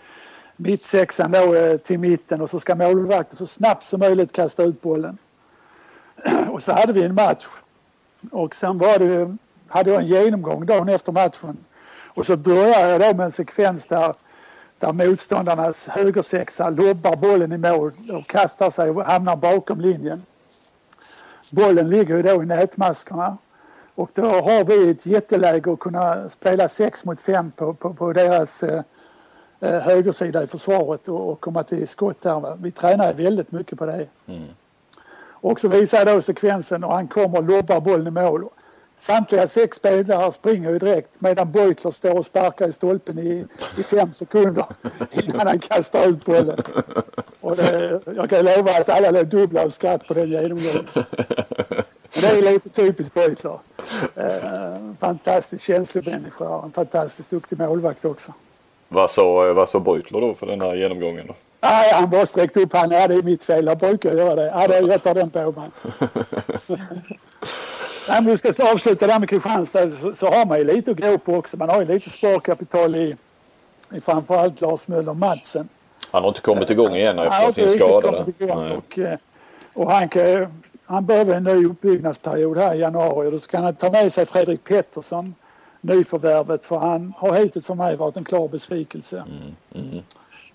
[0.58, 4.82] Mittsexan då eh, till mitten och så ska målvakten så snabbt som möjligt kasta ut
[4.82, 5.18] bollen.
[6.50, 7.46] Och så hade vi en match.
[8.32, 11.58] Och sen var det, hade jag en genomgång dagen efter matchen.
[12.16, 14.14] Och så började jag då med en sekvens där,
[14.80, 20.26] där motståndarnas högersexa lobbar bollen i mål och kastar sig och hamnar bakom linjen.
[21.50, 23.38] Bollen ligger ju då i nätmaskerna.
[23.96, 28.14] Och då har vi ett jätteläge att kunna spela 6 mot 5 på, på, på
[28.14, 28.84] deras eh,
[29.60, 32.40] eh, högersida i försvaret och, och komma till skott där.
[32.40, 32.58] Va?
[32.62, 34.08] Vi tränar väldigt mycket på det.
[34.26, 34.48] Mm.
[35.28, 38.50] Och så visar jag då sekvensen och han kommer och lobbar bollen i mål.
[38.96, 43.46] Samtliga sex spelare springer ju direkt medan Beutler står och sparkar i stolpen i,
[43.78, 44.66] i fem sekunder
[45.12, 46.60] innan han kastar ut bollen.
[47.42, 50.88] Och det, jag kan lova att alla låg dubbla av skratt på den genomgången.
[52.14, 53.60] Det är lite typiskt Beutler.
[54.16, 58.34] Eh, fantastiskt känslig människa och en fantastiskt duktig målvakt också.
[58.88, 61.28] Vad sa, vad sa Beutler då på den här genomgången?
[61.28, 61.36] Då?
[61.62, 63.02] Nej, han bara sträckte upp handen.
[63.02, 63.66] Ja, det är mitt fel.
[63.66, 64.46] Jag brukar göra det.
[64.46, 65.70] Ja, det jag tar den på mig.
[68.08, 71.00] Nej, men vi ska avsluta där med Kristianstad så, så har man ju lite att
[71.00, 71.58] gå på också.
[71.58, 73.16] Man har ju lite sparkapital i,
[73.92, 75.70] i framförallt Lars Möller Madsen.
[76.12, 78.26] Han har inte kommit igång igen Han efter inte sin skada.
[78.78, 79.18] Och, eh,
[79.74, 83.28] och han, kan, han behöver en ny uppbyggnadsperiod här i januari.
[83.28, 85.36] Och då ska han ta med sig Fredrik Pettersson,
[85.82, 86.66] nyförvärvet.
[86.66, 89.24] För han har hittills för mig varit en klar besvikelse.
[89.76, 90.04] Mm.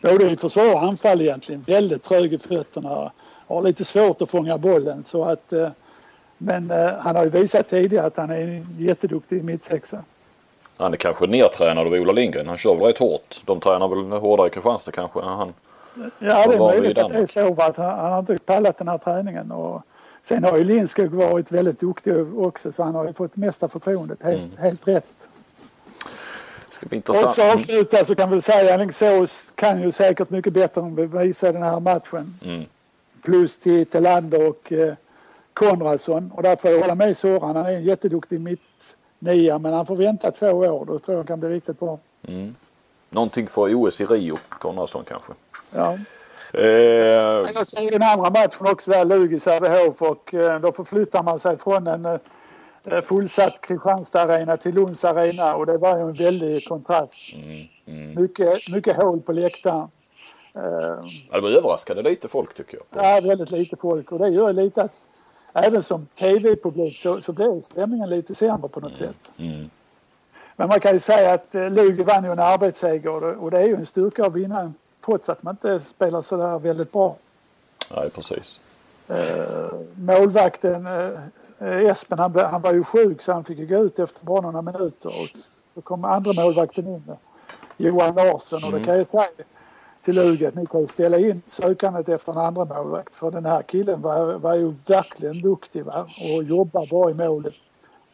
[0.00, 1.62] Både i försvar och anfall egentligen.
[1.62, 3.12] Väldigt trög i fötterna.
[3.46, 5.04] Har lite svårt att fånga bollen.
[5.04, 5.68] Så att, eh,
[6.42, 10.04] men eh, han har ju visat tidigare att han är en jätteduktig mittsexa.
[10.76, 12.48] Han är kanske nertränad av Ola Lindgren.
[12.48, 13.42] Han kör väl rätt hårt.
[13.44, 15.52] De tränar väl hårdare i Kristianstad kanske än han.
[16.18, 17.62] Ja, det är möjligt att det är så.
[17.62, 19.52] Att han, han har inte pallat den här träningen.
[19.52, 19.82] Och
[20.22, 24.22] sen har ju Lindskog varit väldigt duktig också så han har ju fått mesta förtroendet.
[24.22, 24.56] Helt, Mm.
[24.58, 25.28] helt rätt.
[26.68, 30.30] Det ska bli Och så avsluta så kan vi säga att Alingsås kan ju säkert
[30.30, 32.38] mycket bättre än vi visade den här matchen.
[32.44, 32.64] Mm.
[33.22, 34.94] Plus till Telander och eh,
[35.54, 36.32] Konradsson.
[36.34, 37.56] Och där får jag hålla med Soran.
[37.56, 40.84] Han är en jätteduktig mitt nia men han får vänta två år.
[40.84, 41.98] Då tror jag han kan bli riktigt bra.
[42.28, 42.54] Mm.
[43.10, 45.32] Någonting för OS i Rio, Konradsson kanske.
[45.70, 45.98] Ja.
[46.54, 46.62] Eh,
[47.54, 51.58] Jag ser den andra matchen också där, Lugi Sävehof och eh, då förflyttar man sig
[51.58, 52.04] från en
[52.84, 57.14] eh, fullsatt Kristianstad arena till Lunds arena och det var ju en väldig kontrast.
[57.34, 58.22] mm, mm.
[58.22, 59.88] Mycket, mycket hål på läktaren.
[60.54, 60.62] Eh,
[61.30, 63.04] Ja, det var överraskande lite folk tycker jag.
[63.04, 65.08] Är väldigt lite folk och det gör lite att
[65.52, 69.32] även som tv-publik så, så blir stämningen lite sämre på något sätt.
[69.38, 69.70] Mm.
[70.56, 73.66] Men man kan ju säga att eh, Lugi vann ju en arbetsseger och det- är
[73.66, 74.72] ju en styrka att vinna
[75.04, 77.16] trots att man inte spelar så där väldigt bra.
[77.96, 78.60] Nej, precis.
[79.08, 83.76] Eh, målvakten eh, Espen han, blev- han var ju sjuk så han fick ju gå
[83.76, 85.28] ut efter bara några minuter och
[85.74, 87.02] så kom andra målvakten in
[87.76, 89.26] Johan Larsson och det kan jag säga
[90.00, 93.62] till Lugi att ni kan ställa in sökandet efter en andra målvakt för den här
[93.62, 96.06] killen var, var ju verkligen duktig va?
[96.36, 97.54] och jobbar bra i målet.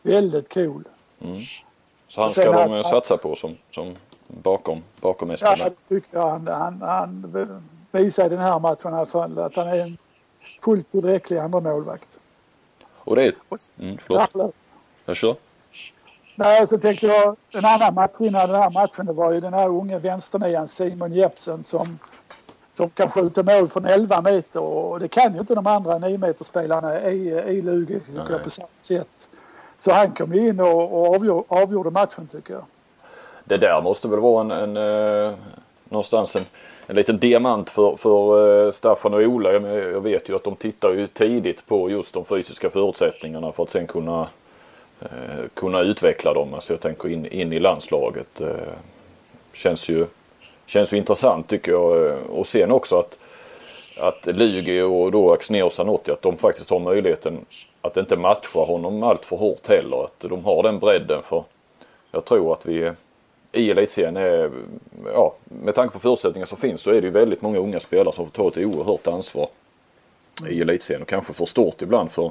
[0.02, 0.84] Väldigt cool.
[2.08, 3.94] Så han Och ska här- de eh, satsa på som, som
[4.28, 5.54] bakom, bakom Espen.
[5.58, 6.30] Ja, det tyckte jag.
[6.30, 7.48] Han, han, han
[7.92, 9.98] visade den här matchen i alla fall att han är en
[10.62, 12.20] fullt tillräcklig andra målvakt.
[12.94, 13.34] Och det är...
[13.48, 14.54] Och, Mm, förlåt.
[15.04, 15.36] jag kör.
[16.38, 19.54] Nej, så tänkte jag, en annan matchvinnare i den här matchen det var ju den
[19.54, 21.98] här unge vänsternian Simon Jeppsen som,
[22.72, 26.18] som kan skjuta mål från 11 meter och det kan ju inte de andra 9
[26.18, 28.00] meterspelarna i, i Lugi
[28.42, 29.28] på samma sätt.
[29.78, 32.64] Så han kom ju in och, och avgjorde, avgjorde matchen tycker jag.
[33.44, 34.76] Det där måste väl vara en, en
[35.28, 35.34] eh,
[35.88, 36.44] någonstans en,
[36.86, 39.52] en liten diamant för, för eh, Staffan och Ola.
[39.52, 43.62] Jag, jag vet ju att de tittar ju tidigt på just de fysiska förutsättningarna för
[43.62, 44.28] att sen kunna,
[45.00, 46.54] eh, kunna utveckla dem.
[46.54, 48.40] Alltså jag tänker in, in i landslaget.
[48.40, 48.48] Eh,
[49.52, 50.06] känns, ju,
[50.66, 52.06] känns ju intressant tycker jag.
[52.06, 53.18] Eh, och sen också att,
[53.98, 57.38] att Lugi och då Axnér och Zanotti att de faktiskt har möjligheten
[57.80, 60.04] att inte matcha honom allt för hårt heller.
[60.04, 61.44] Att de har den bredden för
[62.12, 62.92] jag tror att vi
[63.52, 64.50] i elitserien är,
[65.12, 68.14] ja, med tanke på förutsättningar som finns så är det ju väldigt många unga spelare
[68.14, 69.48] som får ta ett oerhört ansvar
[70.48, 72.30] i elitserien och kanske för stort ibland för,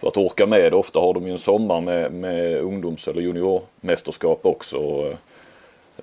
[0.00, 0.74] för att orka med.
[0.74, 4.78] Ofta har de ju en sommar med, med ungdoms eller juniormästerskap också.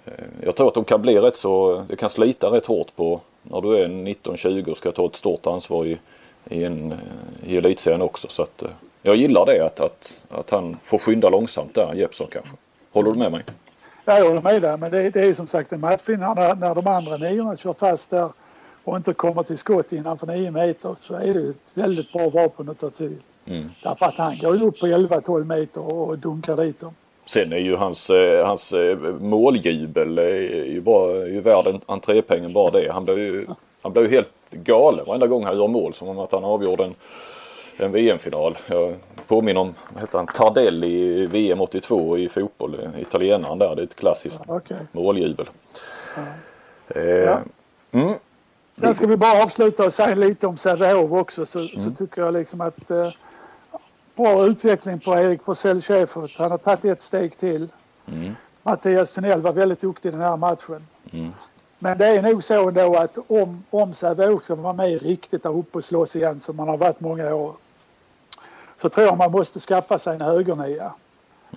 [0.05, 3.21] Eh, jag tror att de kan bli rätt så, det kan slita rätt hårt på
[3.43, 5.97] när du är 19-20 och ska ta ett stort ansvar i,
[6.49, 6.97] i, en, eh,
[7.51, 8.27] i elitserien också.
[8.29, 8.69] Så att, eh,
[9.01, 12.51] jag gillar det att, att, att han får skynda långsamt där, Jeppsson kanske.
[12.91, 13.43] Håller du med mig?
[14.05, 16.75] Ja, jag håller med där, men det, det är som sagt en matchvinnare när, när
[16.75, 18.29] de andra niorna kör fast där
[18.83, 22.29] och inte kommer till skott innanför 9 meter så är det ju ett väldigt bra
[22.29, 23.17] vapen att ta till.
[23.47, 23.69] Mm.
[23.83, 26.93] Därför att han går ju upp på 11-12 meter och dunkar dit dem.
[27.25, 31.67] Sen är ju hans, eh, hans eh, måljubel eh, är ju, bara, är ju värd
[31.67, 32.91] en entrépengen bara det.
[32.91, 33.45] Han blir ju,
[33.81, 35.93] han blir ju helt galen varenda gång han gör mål.
[35.93, 36.95] Som om att han avgjorde en,
[37.77, 38.57] en VM-final.
[38.67, 38.95] Jag
[39.27, 40.87] påminner om vad heter han, Tardelli
[41.21, 42.75] i VM 82 i fotboll.
[42.83, 43.75] eh, Italienaren där.
[43.75, 44.77] Det är ett klassiskt Okej.
[44.91, 45.45] måljubel.
[46.95, 47.39] Eh, Ja.
[47.91, 48.13] mm,
[48.81, 51.69] Sen ska vi bara avsluta och säga lite om Sävehof också så, Mm.
[51.69, 53.09] så tycker jag liksom att eh,
[54.17, 56.37] bra utveckling på Erik Forsell Schäfert.
[56.39, 57.71] Han har tagit ett steg till.
[58.07, 58.35] Mm.
[58.63, 60.87] Mattias Tunnell var väldigt duktig i den här matchen.
[61.11, 61.31] Mm.
[61.79, 65.57] Men det är nog så ändå att om, om Sävehof ska vara med riktigt där
[65.57, 67.55] uppe och slåss igen som man har varit många år
[68.77, 70.93] så tror jag man måste skaffa sig en högernia.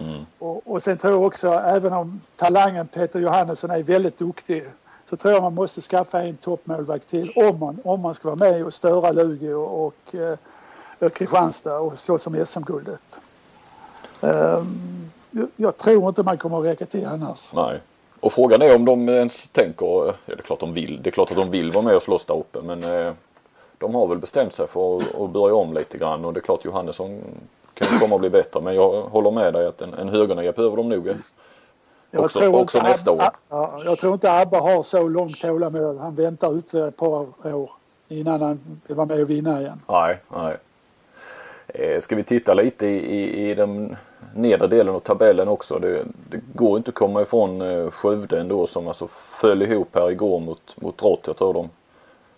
[0.01, 0.27] Mm.
[0.39, 4.65] Och, och sen tror jag också, även om talangen Peter Johannesson är väldigt duktig
[5.05, 8.51] så tror jag man måste skaffa en toppmålvakt till om man, om man ska vara
[8.51, 10.39] med och störa Lugi och, och eh,
[11.09, 13.21] Kristianstad och slåss om SM-guldet.
[14.21, 15.11] Ehm,
[15.57, 17.53] jag, tror inte man kommer att räcka till annars.
[17.53, 17.81] Nej.
[18.21, 21.13] Och frågan är om de ens tänker, ja det är klart de vill, det är
[21.13, 23.13] klart att de vill vara med och slåss där uppe men eh,
[23.79, 26.65] de har väl bestämt sig för att, börja om lite grann och det är klart
[26.65, 27.23] Johannesson
[27.75, 30.77] kan komma att bli bättre men jag håller med dig att en, en högernia behöver
[30.77, 31.11] de nog.
[32.11, 33.33] Jag Också- tror också nästa Abba, år.
[33.49, 35.99] Ja, jag tror inte Abba har så långt tålamod.
[35.99, 37.71] Han väntar ytterligare ett par år
[38.09, 39.81] innan han vill vara med och vinna igen.
[39.89, 40.57] Nej, nej.
[41.75, 43.97] Eh, ska vi titta lite i, i, i den
[44.35, 45.79] nedre delen av tabellen också.
[45.79, 49.07] Det, det går inte att komma ifrån eh, Skövde ändå som alltså
[49.41, 51.21] föll ihop här igår mot, mot Drott.
[51.27, 51.71] Jag tror de,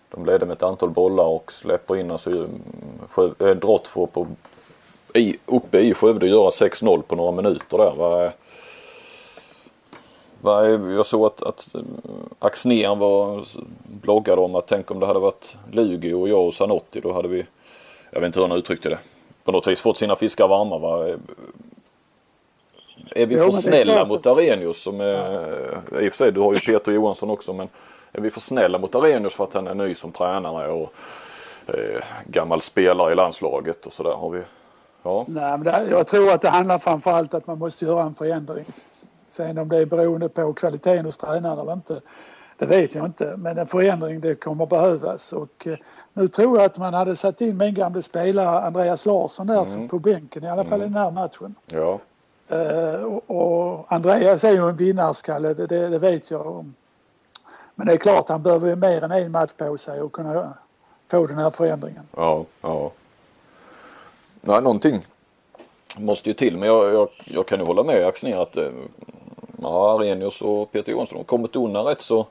[0.09, 2.61] de ledde med ett antal bollar och släpper in alltså mm,
[3.09, 4.27] Skövde, äh, Drott får på,
[5.13, 7.95] i, uppe i Skövde göra 6-0 på några minuter där.
[7.95, 8.31] Va,
[10.41, 11.81] va, jag såg att, att eh,
[12.39, 13.43] Axnér var
[14.01, 17.27] bloggade om att tänk om det hade varit Lugi och jag och Zanotti då hade
[17.27, 17.45] vi,
[18.11, 18.99] jag vet inte hur han uttryckte det,
[19.43, 20.77] på något vis fått sina fiskar varma.
[20.77, 21.07] Va?
[23.11, 26.53] Är vi Jo, för snälla mot Arrhenius som är, i och för sig du har
[26.53, 27.69] ju Peter Johansson också men
[28.11, 30.93] är vi för snälla mot Arrhenius för att han är ny som tränare och
[31.67, 34.41] eh, gammal spelare i landslaget och sådär har vi.
[35.03, 38.15] Ja, Nej, men det, jag tror att det handlar framförallt att man måste göra en
[38.15, 38.65] förändring.
[39.27, 42.01] Sen om det är beroende på kvaliteten hos tränaren eller inte,
[42.57, 43.35] det vet jag inte.
[43.37, 45.33] Men en förändring det kommer behövas.
[45.33, 45.77] Och eh,
[46.13, 49.87] nu tror jag att man hade satt in min gamla spelare Andreas Larsson där som
[49.87, 51.55] på bänken, i alla fall i den här matchen.
[51.65, 51.99] ja,
[52.47, 56.65] Eh, och, Andreas är ju en vinnarskalle, det, det, det vet jag.
[57.75, 60.53] Men det är klart, han behöver ju mer än en match på sig och kunna
[61.07, 62.03] få den här förändringen.
[62.15, 62.91] ja, ja.
[64.41, 65.07] Nej, någonting
[65.97, 68.57] måste ju till men jag, jag, jag kan ju hålla med Axnér att
[69.63, 72.27] ja, Arrhenius och Peter Jonsson har kommit undan rätt så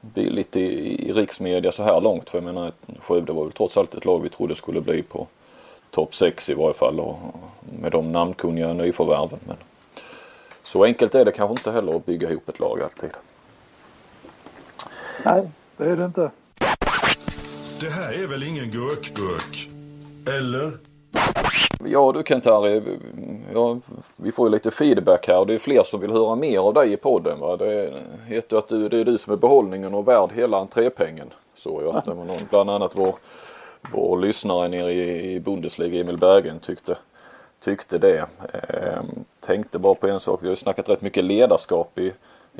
[0.00, 2.30] billigt i, i riksmedia så här långt.
[2.30, 5.26] För jag menar Skövde var väl trots allt ett lag vi trodde skulle bli på
[5.90, 7.18] topp 6 i varje fall och
[7.80, 9.38] med de namnkunniga nyförvärven.
[9.46, 9.56] Men
[10.62, 13.10] så enkelt är det kanske inte heller att bygga ihop ett lag alltid.
[15.24, 16.30] Nej, det är det inte.
[17.80, 19.68] Det här är väl ingen gurkburk?
[20.26, 20.72] Eller?
[21.84, 22.82] Ja du Kent-Harry, eh,
[23.54, 23.78] ja,
[24.16, 26.74] vi får ju lite feedback här och det är fler som vill höra mer av
[26.74, 27.40] dig i podden.
[27.40, 27.56] Va?
[27.56, 27.92] Det
[28.26, 31.30] heter att du, det är du som är behållningen och värd hela entrépengen.
[31.54, 33.14] Så jag att det var någon, bland annat vår,
[33.92, 36.96] vår lyssnare nere i, i Bundesliga, Emil Bergen, tyckte,
[37.60, 38.26] tyckte det.
[38.52, 42.12] Ehm, tänkte bara på en sak, vi har ju snackat rätt mycket ledarskap i,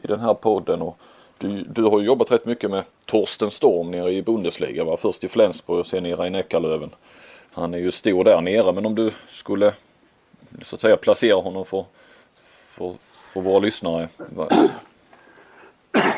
[0.02, 0.82] i den här podden.
[0.82, 0.96] Och
[1.38, 4.84] du, du har ju jobbat rätt mycket med Torsten Storm nere i Bundesliga.
[4.84, 4.96] Va?
[4.96, 6.90] Först i Flensburg och sen i Rhein-Neckarlöven.
[7.52, 9.74] Han är ju stor där nere men om du skulle
[10.62, 11.84] så att säga placera honom för,
[12.42, 14.08] för, för våra lyssnare.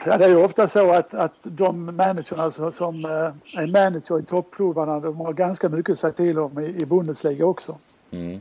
[0.06, 4.18] Ja, det är ju ofta så att, att de managerna som, som eh, är manager
[4.18, 7.78] i toppklubbarna de har ganska mycket att säga till om i, i Bundesliga också.
[8.10, 8.40] Mm.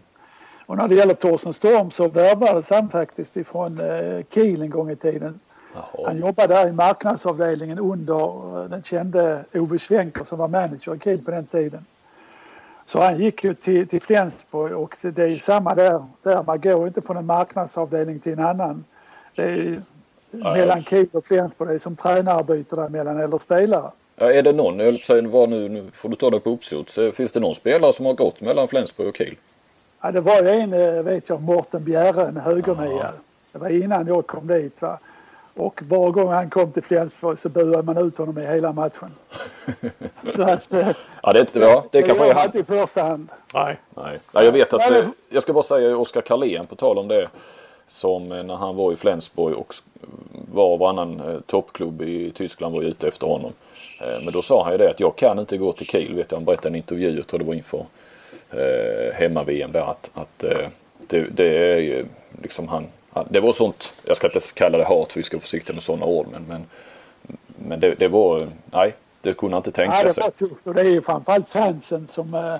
[0.65, 4.89] Och när det gäller Torsten Storm så värvades han faktiskt ifrån eh, Kiel en gång
[4.91, 5.39] i tiden.
[5.73, 6.07] Jaha.
[6.07, 10.99] Han jobbade där i marknadsavdelningen under eh, den kände Ove Schwenker som var manager i
[10.99, 11.85] Kiel på den tiden.
[12.91, 16.43] Så han gick ju till, till Flensburg och det är ju samma där, där.
[16.43, 18.85] Man går inte från en marknadsavdelning till en annan.
[19.35, 19.81] Det är ju
[20.31, 21.69] mellan Kiel och Flensburg.
[21.69, 23.91] Det är som tränare byter där mellan eller spelare.
[24.15, 26.89] Ja, är det någon, jag säga, vad nu, nu får du ta det på uppsot.
[26.89, 29.35] Så Finns det någon spelare som har gått mellan Flensburg och Kiel?
[30.01, 33.09] Ja, det var ju en, eh, vet jag, Mårten Bjerre, en högernia.
[33.51, 34.81] Det var innan jag kom dit.
[34.81, 34.99] Va?
[35.55, 39.11] Och var gång han kom till Flensburg så buade man ut honom i hela matchen.
[40.35, 40.73] så att...
[40.73, 40.87] eh,
[41.23, 42.45] Ja, det, ja, det kanske är gör man han.
[42.45, 43.31] inte i första hand.
[43.53, 43.79] Nej.
[43.95, 44.19] Nej.
[44.33, 46.97] Nej, jag vet att, Nej, men- eh, jag ska bara säga Oskar Karlén på tal
[46.97, 47.27] om det.
[47.87, 49.75] Som eh, när han var i Flensburg och
[50.53, 53.51] var och varannan toppklubb i Tyskland var ute efter honom.
[54.23, 56.15] Men då sa han ju det att jag kan inte gå till Kiel.
[56.15, 57.85] Vet jag, han berättade i en intervju, jag tror det var inför
[58.51, 60.43] eh, hemma-VM där att, att
[61.07, 62.05] det, det är ju
[62.41, 62.85] liksom han.
[63.29, 65.83] Det var sånt, jag ska inte kalla det hat för vi ska vara försiktiga med
[65.83, 66.27] sådana ord.
[66.31, 66.65] Men, men,
[67.67, 70.23] men det, det var, nej det kunde han inte tänka Ja, det sig.
[70.23, 72.33] var tufft och det är ju framförallt fansen som...
[72.33, 72.55] eh,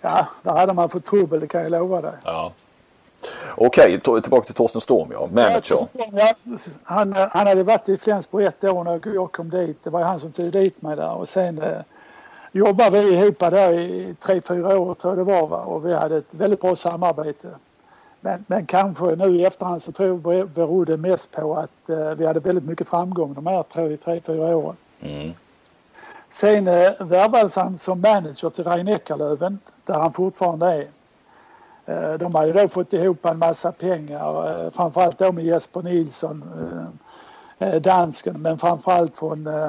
[0.00, 2.12] Ja, där hade man fått trubbel, det kan jag lova dig.
[2.24, 2.52] Ja.
[3.56, 5.28] Okej, to- tillbaka till Torsten Storm ja.
[5.32, 5.76] Manager.
[6.12, 6.32] Ja,
[6.84, 9.84] han, han hade varit i Flensburg ett år när jag kom dit.
[9.84, 11.80] Det var han som tog dit mig där och sen eh,
[12.52, 15.64] jobbade vi ihop där i tre, fyra år tror jag det var va?
[15.64, 17.48] och vi hade ett väldigt bra samarbete.
[18.20, 22.10] Men, men kanske nu i efterhand så tror jag det berodde mest på att eh,
[22.16, 24.76] vi hade väldigt mycket framgång de här tre, tre fyra åren.
[25.00, 25.32] Mm.
[26.28, 30.86] Sen eh, värvades han som manager till Rhein-Neckarlöven där han fortfarande är.
[31.84, 36.44] Eh, de hade då fått ihop en massa pengar, eh, framförallt då med Jesper Nilsson,
[37.58, 39.68] eh, eh, dansken, men framförallt från eh,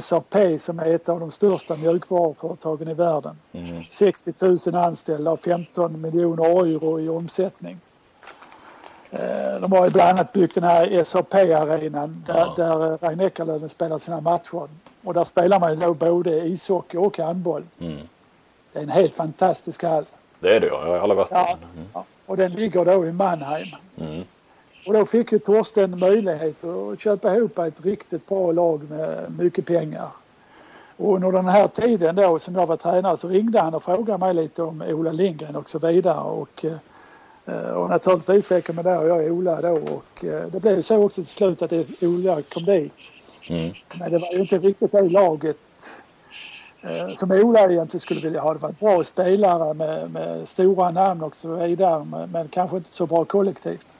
[0.00, 3.36] SAP som är ett av de största mjukvaruföretagen i världen.
[3.52, 3.82] Mm.
[3.90, 4.32] 60
[4.70, 7.78] 000 anställda och 15 miljoner euro i omsättning.
[9.10, 12.54] Eh, De har ju bland annat byggt den här SAP-arenan där, Ja.
[12.56, 14.68] där eh, Rhein-Neckarlöven spelar sina matcher.
[15.04, 17.64] Och där spelar man ju då både ishockey och handboll.
[17.80, 17.98] Mm.
[18.72, 20.04] Det är en helt fantastisk hall.
[20.40, 21.68] Det är det ja, jag har aldrig varit Ja, där.
[21.74, 21.88] Mm.
[21.94, 22.04] ja.
[22.26, 23.66] Och den ligger då i Mannheim.
[24.00, 24.24] Mm.
[24.88, 29.66] Och då fick ju Torsten möjlighet att köpa ihop ett riktigt bra lag med mycket
[29.66, 30.08] pengar.
[30.96, 34.18] Och under den här tiden då som jag var tränare så ringde han och frågade
[34.18, 36.20] mig lite om Ola Lindgren och så vidare.
[36.20, 36.64] Och,
[37.44, 41.62] eh, och naturligtvis rekommenderade jag Ola då och eh, det blev så också till slut
[41.62, 41.72] att
[42.02, 42.92] Ola kom dit.
[43.50, 43.72] Mm.
[43.98, 45.56] Men det var ju inte riktigt det laget
[46.80, 48.54] eh, som Ola egentligen skulle vilja ha.
[48.54, 52.88] Det var bra spelare med, med stora namn och så vidare men, men kanske inte
[52.88, 53.96] så bra kollektivt.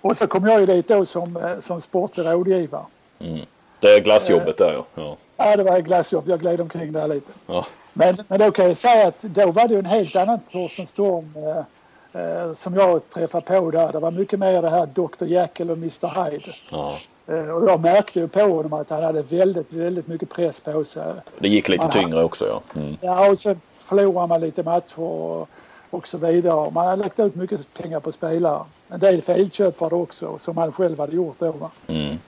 [0.00, 2.84] Och så kom jag ju dit då som, eh, som sportlig rådgivare.
[3.18, 3.40] Mm.
[3.80, 5.16] Det är glassjobbet där ja.
[5.36, 5.56] ja.
[5.56, 6.28] Det var glassjobb.
[6.28, 7.32] Jag gled omkring där lite.
[7.46, 7.66] ja.
[7.92, 11.34] Men, men då kan jag säga att då var det en helt annan Torsten Storm
[11.36, 13.92] eh, eh, som jag träffade på där.
[13.92, 16.52] Det var mycket mer det här Dr Jekyll och Mr Hyde.
[16.70, 16.98] ja.
[17.26, 20.84] Eh, och jag märkte ju på honom att han hade väldigt, väldigt mycket press på
[20.84, 21.02] sig.
[21.38, 21.92] Det gick lite Aha.
[21.92, 22.80] tyngre också ja.
[22.80, 22.96] Mm.
[23.00, 25.48] Ja, och sen förlorar man lite matcher och,
[25.90, 26.70] och så vidare.
[26.70, 28.64] Man har lagt ut mycket pengar på spelare.
[28.88, 31.52] En del felköp var det också, som han själv hade gjort då.
[31.52, 31.70] Va?
[31.86, 32.18] Mm.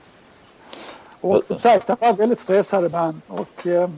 [1.20, 3.22] Och som sagt, han var väldigt stressad man.
[3.26, 3.90] Och, eh,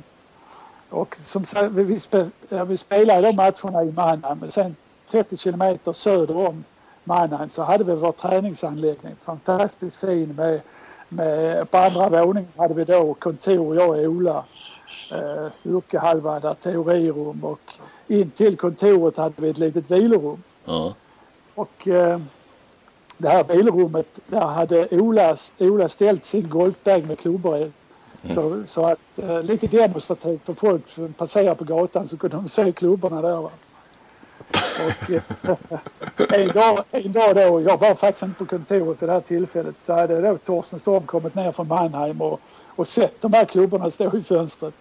[0.89, 2.31] och som sagt, vi, spe,
[2.67, 4.39] vi spelade de matcherna i Mannheim.
[4.39, 4.77] Men sen
[5.11, 6.65] 30 kilometer söder om
[7.05, 9.15] Mannheim så hade vi vår träningsanläggning.
[9.21, 10.61] Fantastiskt fin med,
[11.09, 14.45] med på andra våningen hade vi då kontor, jag och Ola.
[15.13, 17.61] Eh, där teorirum och
[18.09, 20.43] in till kontoret hade vi ett litet vilorum.
[20.65, 20.95] Ja.
[21.55, 22.21] Och eh,
[23.19, 27.73] det här bilrummet, där hade Ola, Ola ställt sin golfbag med klubbor i.
[28.25, 32.49] Så, så att eh, lite demonstrativt för folk som passerar på gatan så kunde de
[32.49, 33.37] se klubborna där.
[33.37, 33.51] Va?
[34.87, 35.23] Och, eh,
[36.41, 39.81] en, dag, en dag då, jag var faktiskt inte på kontoret vid det här tillfället,
[39.81, 43.91] så hade då Torsten Storm kommit ner från Mannheim och, och sett de här klubborna
[43.91, 44.75] stå i fönstret.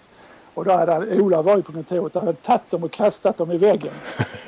[0.53, 3.51] Och då hade Ola var ju på kontoret och hade tagit dem och kastat dem
[3.51, 3.93] i väggen.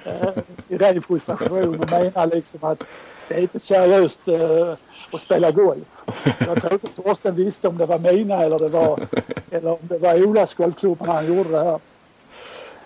[0.05, 0.29] Eh,
[0.67, 2.83] I ren frustration och menar liksom att
[3.27, 4.73] det är inte seriöst eh,
[5.11, 6.01] att spela golf.
[6.47, 8.99] Jag tror inte Torsten visste om det var mina eller, det var,
[9.51, 11.79] eller om det var Olas golfklubb när han gjorde det här.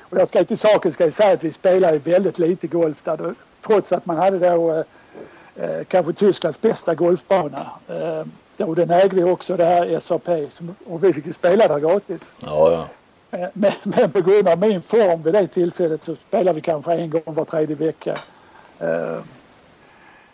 [0.10, 3.18] Och jag ska till saken ska jag säga att vi spelade väldigt lite golf där.
[3.18, 3.34] Då,
[3.68, 4.84] trots att man hade då eh,
[5.56, 7.72] eh kanske Tysklands bästa golfbana.
[7.88, 8.26] Eh,
[8.58, 12.34] då den ägde också det här SAP som, och vi fick ju spela där gratis.
[12.40, 12.88] Ja, ja.
[13.32, 16.94] Eh, men, men på grund av min form vid det tillfället så spelade vi kanske
[16.94, 18.18] en gång var tredje vecka.
[18.82, 19.20] Uh,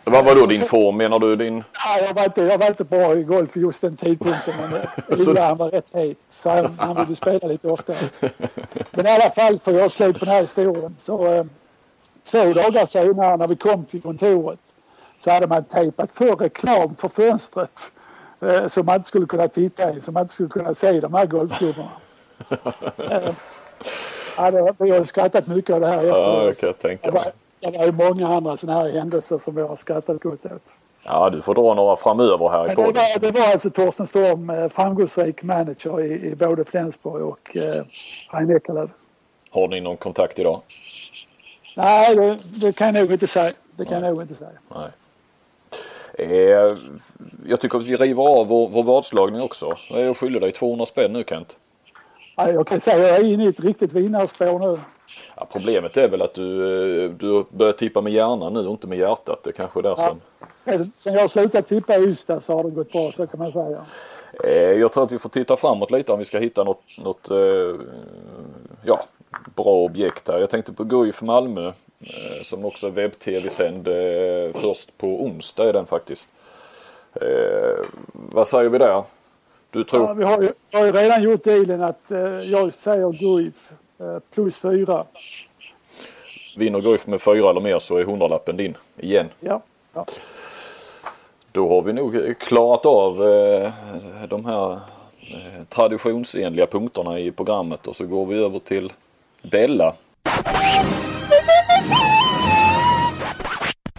[0.04, 0.96] vad var då din form?
[0.96, 1.56] Menar du din?
[1.56, 5.28] Ja, jag, var inte, jag var inte bra i golf just den tidpunkten men eh,
[5.28, 7.96] Ola han var rätt het så han, han ville spela lite oftare.
[8.90, 11.44] Men i alla fall för göra slut på den här historien så eh,
[12.30, 14.60] två dagar senare när vi kom till kontoret
[15.18, 17.92] så hade man tejpat för reklam för fönstret
[18.40, 21.14] eh, som man inte skulle kunna titta i, som man inte skulle kunna se de
[21.14, 21.90] här golfklubborna.
[24.36, 26.26] Ja, vi har skrattat mycket av det här efteråt.
[26.26, 27.32] Ja, jag kan tänka mig
[27.70, 30.76] det är många andra sådana här händelser som vi har skrattat gott åt.
[31.04, 33.02] Ja, du får dra några framöver här i podden.
[33.20, 37.84] Det var, alltså Torsten Storm, eh, framgångsrik manager i, i både Flensburg och eh,
[38.30, 38.90] Rein Eckerlöf.
[39.50, 40.60] Har ni någon kontakt idag?
[41.76, 43.52] Nej, det, det kan jag nog inte säga.
[43.76, 44.08] Det kan Nej.
[44.08, 44.50] jag nog inte säga.
[44.74, 44.90] Nej.
[46.18, 46.76] Eh,
[47.46, 49.76] jag tycker att vi river av vår, vår vadslagning också.
[49.90, 51.56] Jag skyller dig 200 spänn nu Kent.
[52.36, 54.78] Ja, jag kan säga att jag är inne i ett riktigt vinnarspår nu.
[55.36, 58.98] Ja, problemet är väl att du, du börjar tippa med hjärnan nu och inte med
[58.98, 59.42] hjärtat.
[59.42, 59.96] Det kanske är där ja.
[59.96, 60.20] som...
[60.94, 63.84] Sen jag slutade tippa i Ystad så har det gått bra så kan man säga.
[64.44, 67.30] Eh, jag tror att vi får titta framåt lite om vi ska hitta något, något
[67.30, 67.74] eh,
[68.84, 69.04] ja,
[69.54, 70.38] bra objekt här.
[70.38, 73.88] Jag tänkte på Guif Malmö eh, som också är webb-tv-sänd
[74.54, 76.28] först på onsdag är den faktiskt.
[78.12, 79.04] vad säger vi där?
[79.74, 80.02] Du tror?
[80.02, 82.12] Ja, vi har ju, har ju redan gjort dealen att
[82.50, 85.04] jag säger Guif Eh, plus fyra.
[86.56, 89.28] Vinner Guif med fyra eller mer så är hundralappen din igen.
[89.40, 89.62] Ja.
[89.94, 90.06] ja.
[91.52, 93.72] Då har vi nog klarat av eh,
[94.28, 98.92] de här eh, traditionsenliga punkterna i programmet och så går vi över till
[99.42, 99.94] Bella.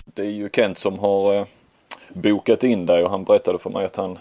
[0.06, 1.46] Det är ju Kent som har
[2.10, 4.18] bokat in dig och han berättade för mig att han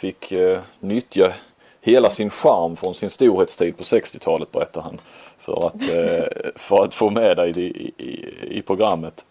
[0.00, 0.32] fick
[0.80, 1.32] nyttja
[1.80, 5.00] hela sin charm från sin storhetstid på 60-talet berättar han.
[5.38, 9.24] För att, eh, för att få med dig i, i, i programmet.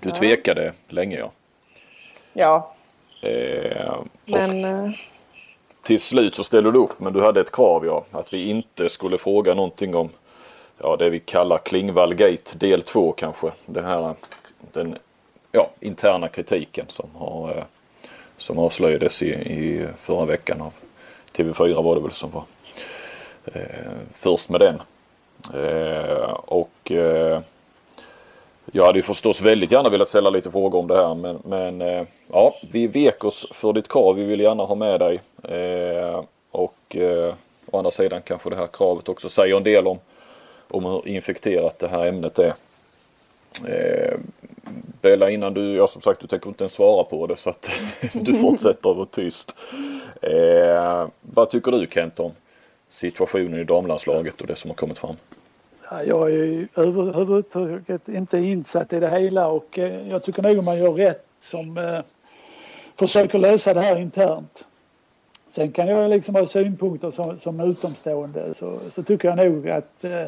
[0.00, 1.30] Du tvekade länge ja.
[2.32, 2.74] Ja.
[3.22, 4.64] Eh, men...
[4.64, 4.90] Eh...
[5.82, 8.04] Till slut så ställde du upp men du hade ett krav ja.
[8.10, 10.10] Att vi inte skulle fråga någonting om
[10.78, 13.52] ja, det vi kallar Klingvall Gate del 2 kanske.
[13.66, 14.14] Det här,
[14.72, 14.98] den
[15.52, 17.64] ja, interna kritiken som, har, eh,
[18.36, 20.72] som avslöjades i, i förra veckan av
[21.32, 22.44] TV4 var det väl som var
[23.44, 23.62] eh,
[24.12, 24.80] först med den.
[25.54, 27.40] Eh, och eh,
[28.72, 31.82] jag hade ju förstås väldigt gärna velat ställa lite frågor om det här men, men
[31.82, 34.14] eh, ja, vi vek oss för ditt krav.
[34.14, 35.20] Vi vill gärna ha med dig.
[35.42, 37.34] Eh, och eh,
[37.70, 39.98] å andra sidan kanske det här kravet också säger en del om,
[40.68, 42.54] om hur infekterat det här ämnet är.
[43.68, 44.18] Eh,
[45.06, 47.70] spela innan du, ja som sagt du tänker inte ens svara på det så att
[48.12, 49.56] du fortsätter att vara tyst.
[50.22, 52.32] Eh, vad tycker du Kent om
[52.88, 55.16] situationen i damlandslaget och det som har kommit fram?
[55.90, 60.78] Ja, jag är överhuvudtaget inte insatt i det hela och eh, jag tycker nog man
[60.78, 62.00] gör rätt som eh,
[62.98, 64.64] försöker lösa det här internt.
[65.48, 70.04] Sen kan jag liksom ha synpunkter som, som utomstående så, så tycker jag nog att
[70.04, 70.26] eh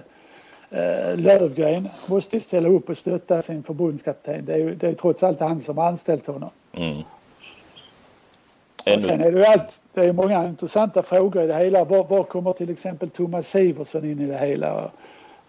[1.16, 4.44] Lövgren måste ställa upp och stötta sin förbundskapten.
[4.44, 6.50] Det är, det är trots allt han som har anställt honom.
[6.72, 7.02] Mm.
[8.84, 11.84] Sen är det ju allt, det är många intressanta frågor i det hela.
[11.84, 14.90] Var, var kommer till exempel Thomas Siversson in i det hela?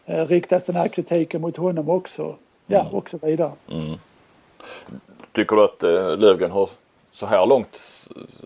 [0.06, 2.36] Eh, riktas den här kritiken mot honom också?
[2.68, 2.94] Ja, mm.
[2.94, 3.52] och så vidare.
[3.72, 3.98] Mm.
[5.32, 6.70] Tycker du att eh, Lövgren har
[7.12, 7.82] så här långt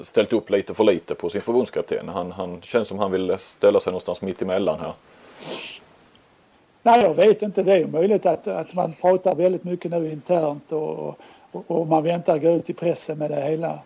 [0.02, 2.10] ställt upp lite för lite på sin förbundskapten?
[2.10, 4.94] Han, han känns som han vill ställa sig någonstans mitt emellan här.
[6.84, 7.64] Nej, jag vet inte.
[7.64, 11.16] Det är möjligt att, att man pratar väldigt mycket nu internt och,
[11.52, 13.80] och, och man väntar gå ut i pressen med det hela.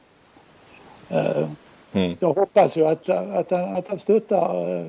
[1.10, 1.50] Eh,
[1.94, 2.18] mm.
[2.20, 4.86] Jag hoppas ju att, att, han, att han stöttar eh,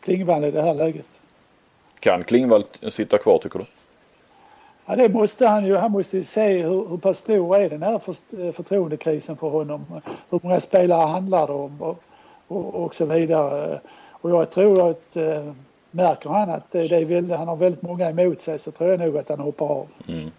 [0.00, 1.20] Klingvall i det här läget.
[2.00, 3.64] Kan Klingvall sitta kvar tycker du?
[4.86, 5.76] Ja, det måste han ju.
[5.76, 9.84] Han måste ju se hur, hur pass stor är den här för, förtroendekrisen för honom.
[10.30, 12.02] Hur många spelare handlar det om och,
[12.48, 13.80] och, och så vidare.
[14.10, 15.52] Och jag tror att eh,
[15.92, 19.00] märker han att det är väldigt, han har väldigt många emot sig så tror jag
[19.00, 19.86] nog att han hoppar av.
[20.08, 20.30] Mm.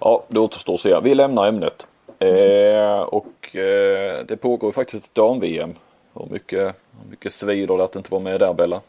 [0.00, 1.00] Ja, det återstår att se.
[1.00, 1.86] Vi lämnar ämnet.
[2.18, 5.74] Eh, och eh, det pågår faktiskt ett dam-VM.
[6.14, 8.80] Hur mycket, hur mycket svider det att inte vara med där Bella?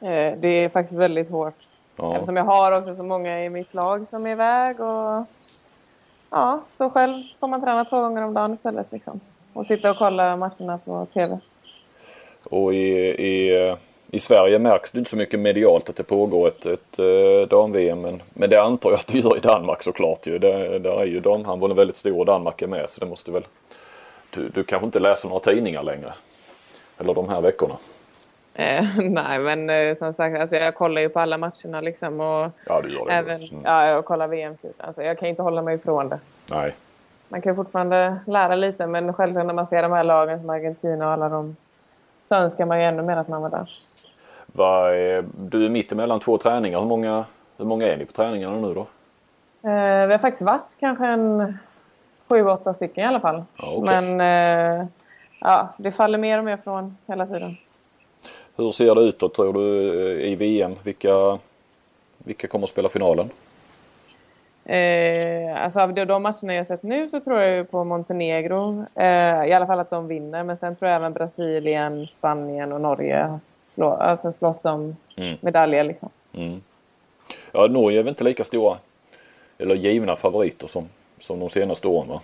[0.00, 1.54] Eh, det är faktiskt väldigt hårt.
[1.96, 2.14] Ja.
[2.14, 5.24] Eftersom jag har också så många i mitt lag som är iväg och
[6.30, 9.20] ja, så själv får man träna två gånger om dagen istället liksom.
[9.52, 11.38] Och sitta och kolla matcherna på TV.
[12.44, 13.76] Och i, i,
[14.14, 18.00] i Sverige märks det inte så mycket medialt att det pågår ett, ett, eh, dam-VM
[18.00, 20.38] men, men det antar jag att det gör i Danmark såklart ju.
[20.38, 23.46] Det, där är ju damhandbollen väldigt stor och Danmark är med så det måste väl
[24.30, 26.12] du, du kanske inte läser några tidningar längre?
[26.98, 27.74] Eller de här veckorna?
[28.54, 32.20] Eh, nej, men eh, som sagt, alltså, jag kollar ju på alla matcherna liksom.
[32.20, 33.12] Och ja, du gör det.
[33.12, 33.62] Även, mm.
[33.64, 34.56] Ja, jag kollar VM.
[34.78, 36.18] Alltså, jag kan inte hålla mig ifrån det.
[36.50, 36.74] Nej.
[37.28, 41.06] Man kan fortfarande lära lite, men självklart när man ser de här lagen som Argentina
[41.06, 41.56] och alla de
[42.28, 43.68] så önskar man ju ännu mer att man var där.
[44.52, 44.90] Va,
[45.36, 46.80] du är mitt emellan två träningar.
[46.80, 47.24] Hur många,
[47.56, 48.86] hur många är ni på träningarna nu då?
[49.68, 51.58] Eh, vi har faktiskt varit kanske en
[52.28, 53.44] sju, åtta stycken i alla fall.
[53.58, 54.02] Okay.
[54.02, 54.86] Men eh,
[55.40, 57.56] ja, det faller mer och mer från hela tiden.
[58.56, 59.60] Hur ser det ut då tror du
[60.22, 60.74] i VM?
[60.82, 61.38] Vilka,
[62.18, 63.30] vilka kommer att spela finalen?
[64.64, 68.84] Eh, alltså av de matcherna jag sett nu så tror jag på Montenegro.
[68.94, 70.42] Eh, I alla fall att de vinner.
[70.44, 73.38] Men sen tror jag även Brasilien, Spanien och Norge
[73.74, 75.38] slå, alltså slåss om mm.
[75.40, 75.84] medaljer.
[75.84, 76.08] Liksom.
[76.32, 76.62] Mm.
[77.52, 78.76] Ja, Norge är väl inte lika stora
[79.58, 82.20] eller givna favoriter som, som de senaste åren va?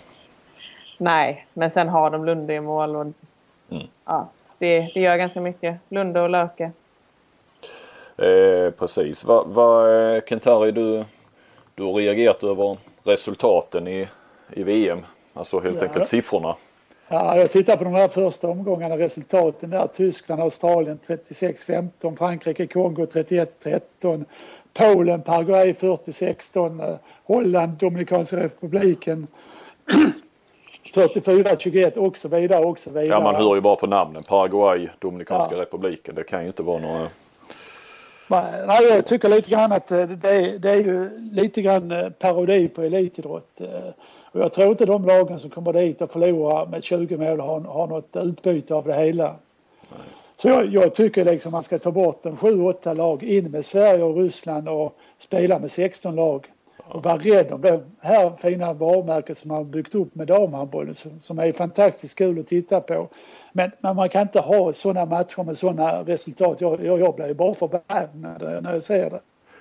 [0.99, 3.07] Nej, men sen har de Lunde i mål och
[3.71, 3.87] mm.
[4.05, 4.29] ja,
[4.59, 5.77] det, det gör ganska mycket.
[5.89, 6.73] Lunde och Löke.
[8.17, 9.25] Eh, precis.
[9.25, 11.05] Vad, va, eh, Kentari, du,
[11.75, 14.09] du har reagerat över resultaten i,
[14.51, 15.07] i VM.
[15.35, 15.87] Alltså helt ja.
[15.87, 16.57] enkelt siffrorna.
[17.11, 19.87] Ja, jag tittar på de här första omgångarna, resultaten där.
[19.87, 24.25] Tyskland, Australien 36-15, Frankrike, Kongo 31-13,
[24.75, 29.27] Polen, Paraguay 40-16, eh, Holland, Dominikanska republiken
[30.95, 33.07] 44-21 och så vidare och så vidare.
[33.07, 34.23] Ja man hör ju bara på namnen.
[34.23, 35.61] Paraguay, Dominikanska ja.
[35.61, 36.15] republiken.
[36.15, 37.09] Det kan ju inte vara några...
[38.67, 42.09] Nej, jag tycker lite grann att eh, det är, det är ju lite grann eh,
[42.09, 43.61] parodi på elitidrott.
[44.33, 47.61] Och jag tror inte de lagen som kommer dit och förlorar med 20 mål har,
[47.61, 49.25] har något utbyte av det hela.
[49.25, 50.01] Nej.
[50.37, 54.03] Så jag, jag, tycker liksom man ska ta bort en 7-8 lag in med Sverige
[54.03, 56.47] och Ryssland och spela med 16 lag
[56.89, 61.39] och vara rädd om det här fina varumärket som man byggt upp med damhandbollen som
[61.39, 63.09] är fantastiskt kul att titta på.
[63.53, 66.61] Men, men man kan inte ha sådana matcher med sådana resultat.
[66.61, 69.21] Jag, jag, jag blir bara förbannad när jag ser det.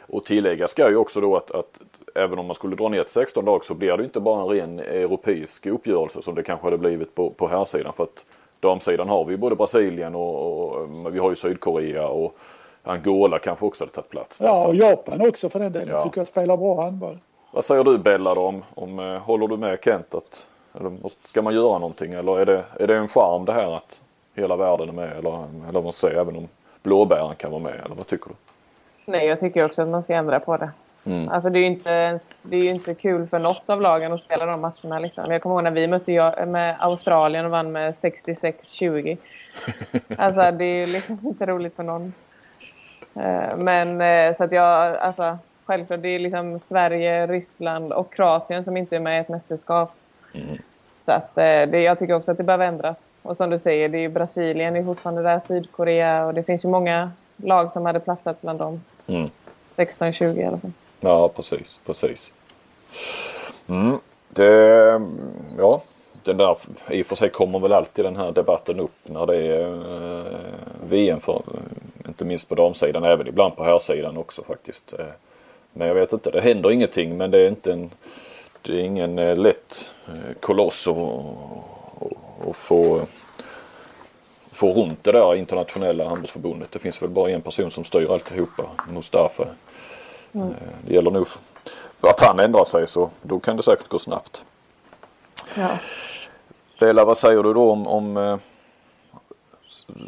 [0.09, 1.79] Och tillägga ska ju också då att, att
[2.17, 4.47] även om man skulle dra ner till 16 lag så blir det inte bara en
[4.47, 8.25] ren europeisk uppgörelse som det kanske hade blivit på, på här sidan för att
[8.59, 12.37] damsidan har vi både Brasilien och, och vi har ju Sydkorea och
[12.83, 14.41] Angola kanske också hade tagit plats.
[14.43, 15.89] Ja, och Japan också för den delen.
[15.89, 16.03] Ja.
[16.03, 17.17] Tycker jag spelar bra handboll.
[17.51, 20.47] Vad säger du Bella då om, om eh, håller du med Kent att
[20.79, 23.77] eller måste, ska man göra någonting eller är det, är det en charm det här
[23.77, 24.01] att
[24.35, 26.47] hela världen är med eller, eller vad säger även om
[26.83, 28.35] blåbären kan vara med eller vad tycker du?
[29.11, 30.69] Nej, jag tycker också att man ska ändra på det.
[31.07, 31.29] Mm.
[31.29, 34.45] Alltså det är ju inte, det är inte kul för något av lagen att spela
[34.45, 34.99] de matcherna.
[34.99, 35.23] Liksom.
[35.27, 39.17] Jag kommer ihåg när vi mötte med Australien och vann med 66-20.
[40.17, 42.13] alltså det är ju liksom inte roligt för någon.
[43.15, 48.63] Eh, men eh, så att jag, alltså självklart det är liksom Sverige, Ryssland och Kroatien
[48.63, 49.91] som inte är med i ett mästerskap.
[50.33, 50.57] Mm.
[51.05, 53.05] Så att eh, det, jag tycker också att det behöver ändras.
[53.21, 56.65] Och som du säger, det är ju Brasilien är fortfarande där, Sydkorea och det finns
[56.65, 58.81] ju många lag som hade platsat bland dem.
[59.07, 59.29] Mm.
[59.75, 60.71] 16-20 i alla fall.
[60.99, 62.33] Ja, precis, precis.
[63.67, 63.97] Mm.
[64.29, 65.01] Det,
[65.57, 65.81] ja,
[66.23, 66.57] den där,
[66.89, 69.73] i och för sig kommer väl alltid den här debatten upp när det är
[70.25, 70.39] eh,
[70.89, 71.41] VM för
[72.07, 74.93] inte minst på damsidan, även ibland på herrsidan också faktiskt.
[74.93, 75.05] Eh,
[75.73, 77.91] men jag vet inte, det händer ingenting men det är inte en,
[78.61, 80.87] det är ingen eh, lätt eh, koloss
[82.47, 83.01] att få,
[84.51, 86.71] få runt det där internationella handbollsförbundet.
[86.71, 89.45] Det finns väl bara en person som styr alltihopa, Mustafa.
[90.41, 90.53] Mm.
[90.87, 91.27] Det gäller nog
[91.99, 94.45] för att han ändrar sig så då kan det säkert gå snabbt.
[95.55, 95.69] Ja.
[96.79, 98.39] Bella, vad säger du då om, om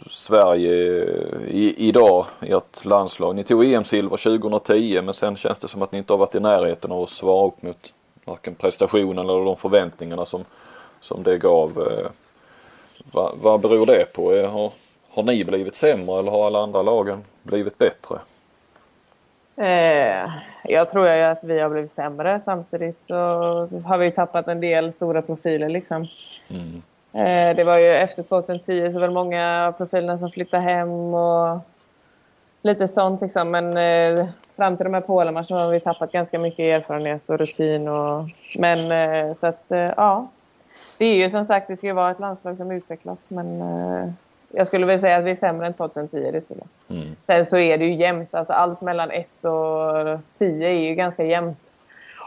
[0.09, 0.73] Sverige
[1.47, 3.35] i, idag, ert landslag.
[3.35, 6.39] Ni tog EM-silver 2010 men sen känns det som att ni inte har varit i
[6.39, 7.93] närheten av att svara upp mot
[8.25, 10.45] varken prestationen eller de förväntningarna som,
[10.99, 11.87] som det gav.
[11.91, 12.11] Eh,
[13.41, 14.33] vad, beror det på?
[14.33, 14.71] Eh, har,
[15.09, 18.19] har ni blivit sämre eller har alla andra lagen blivit bättre?
[19.59, 20.29] Eh,
[20.63, 22.41] jag tror ju att vi har blivit sämre.
[22.45, 23.15] Samtidigt så
[23.85, 25.69] har vi tappat en del stora profiler.
[25.69, 26.05] Liksom.
[26.49, 26.81] Mm.
[27.13, 31.13] Eh, det var ju efter 2010 så var det många av profilerna som flyttade hem
[31.13, 31.59] och
[32.61, 33.21] lite sånt.
[33.21, 33.51] Liksom.
[33.51, 37.87] Men eh, fram till de här Polenmatcherna har vi tappat ganska mycket erfarenhet och rutin.
[37.87, 38.25] Och,
[38.57, 40.27] men eh, så att, eh, ja.
[40.97, 43.19] Det är ju som sagt, det ska ju vara ett landslag som utvecklas.
[43.27, 44.09] Men eh,
[44.51, 46.31] jag skulle väl säga att vi är sämre än 2010.
[46.31, 46.61] Det skulle.
[46.89, 47.15] Mm.
[47.25, 48.35] Sen så är det ju jämnt.
[48.35, 51.57] Alltså allt mellan 1 och 10 är ju ganska jämnt.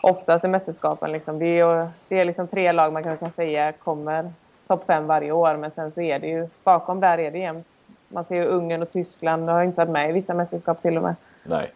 [0.03, 1.13] Oftast i mästerskapen.
[1.13, 1.39] Liksom.
[1.39, 4.33] Det är, det är liksom tre lag man kan säga kommer
[4.67, 5.57] topp 5 varje år.
[5.57, 7.67] Men sen så är det ju, bakom där är det jämnt.
[8.09, 11.03] Man ser ju Ungern och Tyskland har inte varit med i vissa mästerskap till och
[11.03, 11.15] med.
[11.43, 11.71] Nej.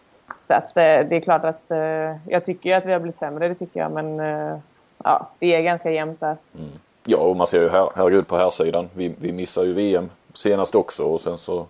[0.47, 3.18] Så att, eh, det är klart att eh, jag tycker ju att vi har blivit
[3.18, 3.92] sämre, det tycker jag.
[3.92, 4.59] Men eh,
[5.05, 6.36] ja, det är ganska jämnt där.
[6.59, 6.70] Mm.
[7.05, 8.88] Ja, och man ser ju här, herregud på här sidan.
[8.94, 11.66] Vi, vi missar ju VM senast också och sen så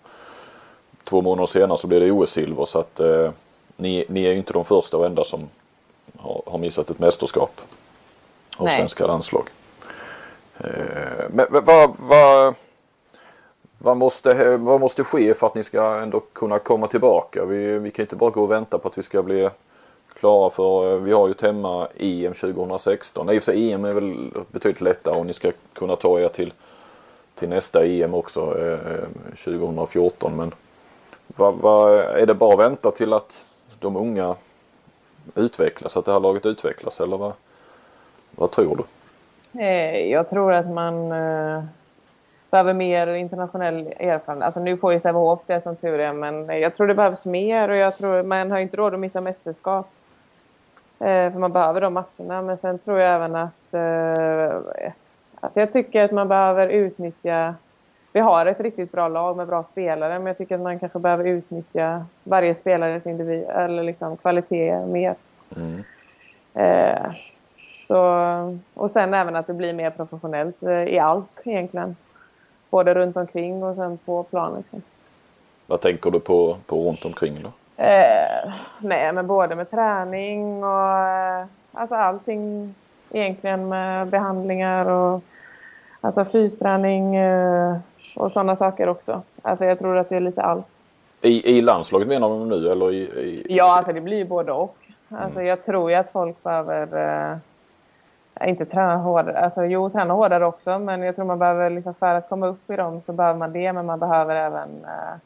[1.05, 3.31] två månader senare så blir det OS-silver så att eh,
[3.77, 5.49] ni, ni är ju inte de första och enda som
[6.17, 7.61] har, har missat ett mästerskap
[8.57, 8.77] av Nej.
[8.77, 9.49] svenska landslag.
[10.59, 12.55] Eh, men vad, vad,
[13.79, 17.45] vad, måste, vad måste ske för att ni ska ändå kunna komma tillbaka?
[17.45, 19.51] Vi, vi kan inte bara gå och vänta på att vi ska bli
[20.15, 23.31] klara för, eh, vi har ju ett hemma EM 2016.
[23.31, 26.29] I och för sig EM är väl betydligt lättare och ni ska kunna ta er
[26.29, 26.53] till
[27.37, 29.09] till nästa EM också eh,
[29.45, 30.37] 2014.
[30.37, 30.55] Men
[31.27, 33.45] vad, vad, är det bara att vänta till att
[33.81, 34.35] de unga
[35.35, 37.33] utvecklas, att det här laget utvecklas eller vad,
[38.31, 38.85] vad tror du?
[39.61, 41.65] Eh, jag tror att man eh,
[42.51, 44.47] behöver mer internationell erfarenhet.
[44.47, 47.69] Alltså nu får ju Sävehof det som tur är, men jag tror det behövs mer
[47.69, 49.87] och jag tror man har inte råd att missa mästerskap.
[50.99, 54.93] Eh, för man behöver de matcherna, men sen tror jag även att eh,
[55.47, 57.55] Alltså jag tycker att man behöver utnyttja...
[58.13, 60.99] Vi har ett riktigt bra lag med bra spelare, men jag tycker att man kanske
[60.99, 65.15] behöver utnyttja varje spelares individ, eller liksom kvalitet mer.
[65.57, 65.85] Mm.
[66.55, 67.13] Eh,
[67.87, 68.01] så,
[68.75, 71.97] och sen även att det blir mer professionellt eh, i allt egentligen.
[72.71, 74.57] Både runt omkring och sen på plan.
[74.57, 74.83] Liksom.
[75.67, 77.49] Vad tänker du på, på runt omkring då?
[77.83, 82.75] Eh, nej, men både med träning och eh, alltså allting
[83.11, 85.23] egentligen med behandlingar och
[86.07, 87.77] alltså fysträning eh,
[88.17, 89.23] och sådana saker också.
[89.43, 90.67] Alltså jag tror att det är lite allt.
[91.21, 93.47] I, i landslaget menar du nu eller i, i...
[93.49, 94.77] Ja, alltså det blir ju både och.
[95.09, 95.47] Alltså mm.
[95.47, 96.87] jag tror ju att folk behöver
[98.41, 101.95] eh, inte träna hårdare, alltså jo träna hårdare också men jag tror man behöver liksom
[101.95, 105.19] för att komma upp i dem så behöver man det men man behöver även eh,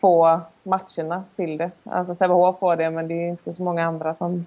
[0.00, 1.70] få matcherna till det.
[1.84, 4.46] Alltså Sävehof får det men det är inte så många andra som,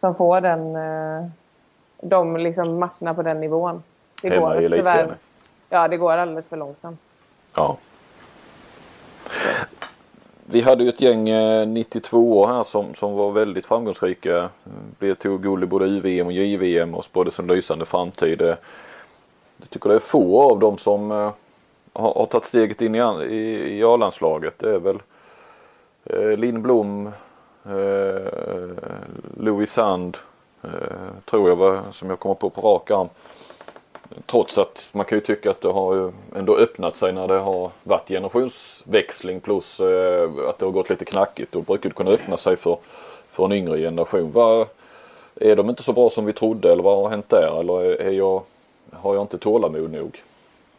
[0.00, 1.26] som får den eh,
[2.02, 3.82] de liksom matcherna på den nivån.
[4.22, 5.14] Det Hemma går i elitserien?
[5.68, 7.00] Ja, det går alldeles för långsamt.
[7.54, 7.76] Ja.
[10.44, 11.24] Vi hade ju ett gäng
[11.74, 14.48] 92 år här som, som var väldigt framgångsrika.
[14.98, 18.40] Vi tog guld i både UVM och JVM och spådde som lysande framtid.
[18.40, 21.30] Jag tycker det är få av dem som uh,
[21.92, 24.58] har, har tagit steget in i, i, i A-landslaget.
[24.58, 24.98] Det är väl
[26.12, 27.10] uh, Linn Blom,
[29.36, 30.16] Louis Sand,
[30.62, 30.70] Eh,
[31.24, 33.08] tror jag var, som jag kommer på på rak arm.
[34.26, 37.38] Trots att man kan ju tycka att det har ju ändå öppnat sig när det
[37.38, 41.52] har varit generationsväxling plus eh, att det har gått lite knackigt.
[41.52, 42.78] Då brukar det kunna öppna sig för,
[43.28, 44.32] för en yngre generation.
[44.32, 44.66] Var,
[45.34, 47.60] är de inte så bra som vi trodde eller vad har hänt där?
[47.60, 48.42] Eller är jag,
[48.92, 50.22] har jag inte tålamod nog?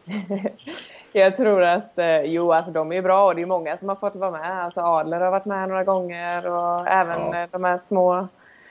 [1.12, 3.96] jag tror att eh, jo, alltså de är bra och det är många som har
[3.96, 4.64] fått vara med.
[4.66, 7.48] Alltså Adler har varit med några gånger och även ja.
[7.52, 8.28] de här små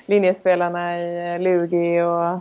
[0.06, 2.40] linjespelarna i eh, Lugi och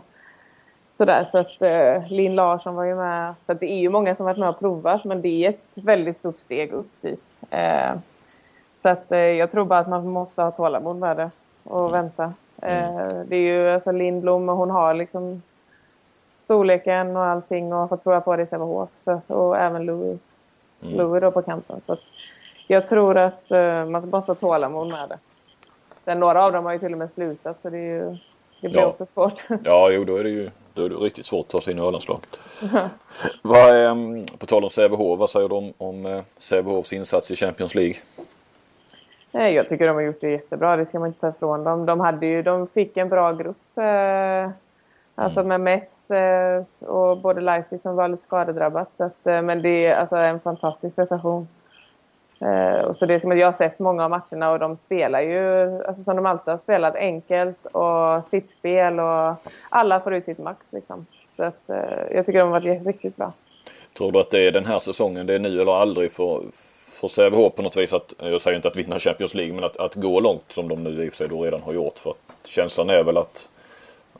[0.99, 1.27] sådär.
[1.31, 3.35] Så att eh, Linn Larsson var ju med.
[3.45, 6.17] Så det är ju många som varit med och provat men det är ett väldigt
[6.17, 7.23] stort steg upp dit.
[7.49, 7.91] Eh,
[8.75, 11.31] så att eh, jag tror bara att man måste ha tålamod med det
[11.63, 11.91] och mm.
[11.91, 12.33] vänta.
[12.61, 13.29] Eh, mm.
[13.29, 15.41] det är ju alltså Lindblom och hon har liksom
[16.43, 18.89] storleken och allting och har fått prova på det i Sävehof.
[19.27, 20.19] Och även Louis,
[20.81, 20.95] mm.
[20.95, 21.81] Louis då på kanten.
[21.85, 21.97] Så
[22.67, 25.17] jag tror att eh, man måste ha tålamod med det.
[26.05, 28.15] Sen några av dem har ju till och med slutat så det, är ju,
[28.61, 28.87] det blir ja.
[28.87, 29.43] också svårt.
[29.63, 31.79] Ja, jo då är det ju då är det riktigt svårt att ta sig in
[31.79, 32.39] i Ölandslaget.
[33.43, 33.95] vad, eh,
[34.37, 37.95] på tal om Sävehof, vad säger du om, om eh, Sävehofs insats i Champions League?
[39.31, 40.77] Nej, jag tycker de har gjort det jättebra.
[40.77, 41.85] Det ska man inte ta ifrån dem.
[41.85, 43.77] De, hade ju, de fick en bra grupp.
[43.77, 44.49] Eh,
[45.15, 45.47] alltså mm.
[45.47, 48.89] med Mets eh, och både Leipzig som var lite skadedrabbat.
[48.97, 51.47] Så att, eh, men det är alltså en fantastisk prestation.
[52.41, 55.21] Uh, så det är som att jag har sett många av matcherna och de spelar
[55.21, 59.35] ju alltså som de alltid har spelat enkelt och sitt spel och
[59.69, 61.05] alla får ut sitt max liksom.
[61.35, 63.33] Så att, eh, jag tycker de har varit riktigt bra.
[63.97, 66.43] Tror du att det är den här säsongen, det är nu eller aldrig för,
[66.99, 69.77] för Sävehof på något vis att, jag säger inte att vinna Champions League, men att,
[69.77, 71.99] att gå långt som de nu i och för sig då redan har gjort.
[71.99, 73.49] För att känslan är väl att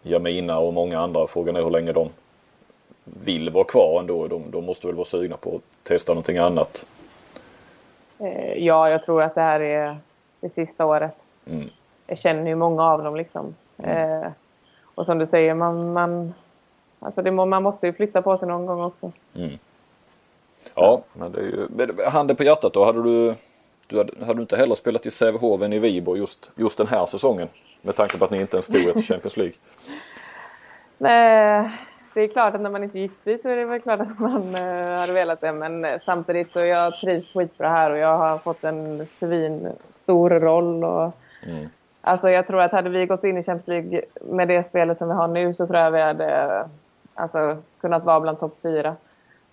[0.04, 2.10] Jamina och många andra, frågan är hur länge de
[3.04, 4.28] vill vara kvar ändå.
[4.28, 6.86] De, de måste väl vara sugna på att testa någonting annat.
[8.20, 9.96] Eh, ja, jag tror att det här är
[10.40, 11.12] det sista året.
[11.48, 11.70] Mm.
[12.08, 13.56] Jag känner ju många av dem liksom.
[13.78, 14.28] Eh,
[14.96, 16.34] och som du säger, man, man,
[17.00, 19.12] alltså det, må- man måste ju flytta på sig någon gång också.
[20.76, 21.68] Ja, men det är ju,
[22.10, 22.86] handen på hjärtat då.
[22.86, 23.36] Hade du,
[23.88, 26.88] du hade, hade du inte heller spelat i Sävehof än i Viborg just, just den
[26.88, 27.48] här säsongen?
[27.82, 29.54] Med tanke på att ni inte ens tog er till Champions League.
[30.98, 31.72] Nej,
[32.14, 34.20] det är klart att när man inte gick dit så är det väl klart att
[34.20, 35.52] man eh, hade velat det.
[35.52, 40.30] Men eh, samtidigt så jag trivs skitbra här och jag har fått en svin stor
[40.30, 40.84] roll.
[40.84, 41.14] Och,
[42.02, 45.08] Alltså jag tror att hade vi gått in i Champions League med det spelet som
[45.08, 46.66] vi har nu så tror jag vi hade
[47.14, 48.96] alltså, kunnat vara bland topp fyra.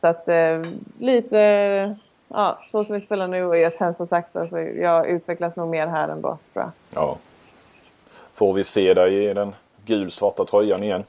[0.01, 0.63] Så att eh,
[0.99, 1.97] lite,
[2.29, 5.69] ja, så som vi spelar nu och jag sen som sagt, alltså, jag utvecklas nog
[5.69, 6.71] mer här ändå tror jag.
[6.91, 7.17] Ja.
[8.33, 9.55] Får vi se dig i den
[9.85, 11.05] gulsvarta tröjan igen?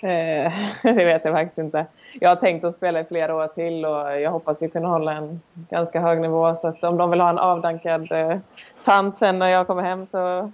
[0.00, 1.86] Eh, det vet jag faktiskt inte.
[2.20, 5.12] Jag har tänkt att spela i flera år till och jag hoppas vi kunna hålla
[5.12, 6.56] en ganska hög nivå.
[6.56, 8.38] Så att om de vill ha en avdankad eh,
[8.84, 10.52] tant sen när jag kommer hem så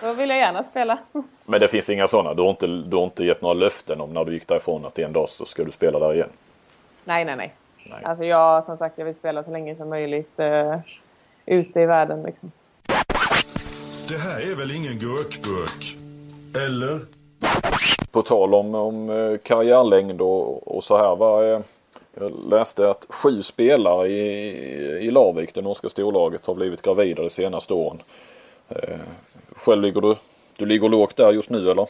[0.00, 0.98] då vill jag gärna spela.
[1.44, 2.34] Men det finns inga sådana?
[2.34, 4.98] Du har inte, du har inte gett några löften om när du gick därifrån att
[4.98, 6.28] en dag så ska du spela där igen?
[7.04, 7.54] nej, nej, nej.
[7.90, 8.04] Nej.
[8.04, 10.78] Alltså jag, som sagt, jag vill spela så länge som möjligt eh,
[11.46, 12.22] ute i världen.
[12.22, 12.52] Liksom.
[14.08, 15.96] Det här är väl ingen gurkburk?
[16.66, 17.15] Eller?
[18.10, 21.16] På tal om, om eh, karriärlängd och, och så här.
[21.16, 21.60] Vad, eh,
[22.14, 24.48] jag läste att sju spelare i,
[25.06, 27.98] i Larvik, det norska storlaget, har blivit gravida de senaste åren.
[28.68, 28.98] Eh,
[29.56, 30.16] själv ligger du,
[30.56, 31.88] du ligger lågt där just nu eller?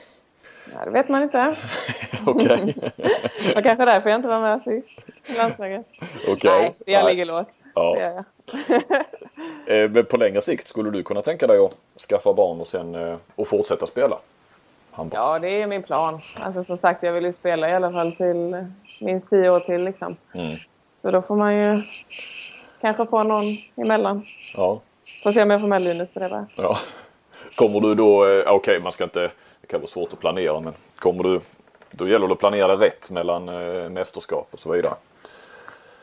[0.75, 1.57] Ja, det vet man inte.
[2.27, 2.75] Okej.
[2.97, 5.87] Det var kanske därför jag inte var med sist i landslaget.
[6.29, 6.51] Okej.
[6.59, 7.15] Nej, jag Nej.
[7.15, 7.49] ligger lågt.
[7.75, 7.95] Ja.
[7.95, 8.25] Det gör jag.
[9.67, 13.17] Eh, på längre sikt skulle du kunna tänka dig att skaffa barn och sen eh,
[13.35, 14.19] och fortsätta spela?
[14.97, 15.19] Handboll?
[15.21, 16.21] Ja, det är min plan.
[16.41, 18.67] Alltså som sagt, jag vill ju spela i alla fall till
[19.01, 20.17] minst tio år till liksom.
[20.35, 20.57] Mm.
[20.97, 21.83] Så då får man ju
[22.81, 23.45] kanske få någon
[23.77, 24.25] emellan.
[24.57, 24.81] Ja.
[25.23, 26.47] Får se om jag får med Linus på det va?
[26.57, 26.79] ja.
[27.55, 29.31] Kommer du då, eh, okej man ska inte,
[29.61, 31.41] det kan vara svårt att planera men kommer du,
[31.91, 34.95] då gäller det att planera rätt mellan eh, mästerskap och så vidare.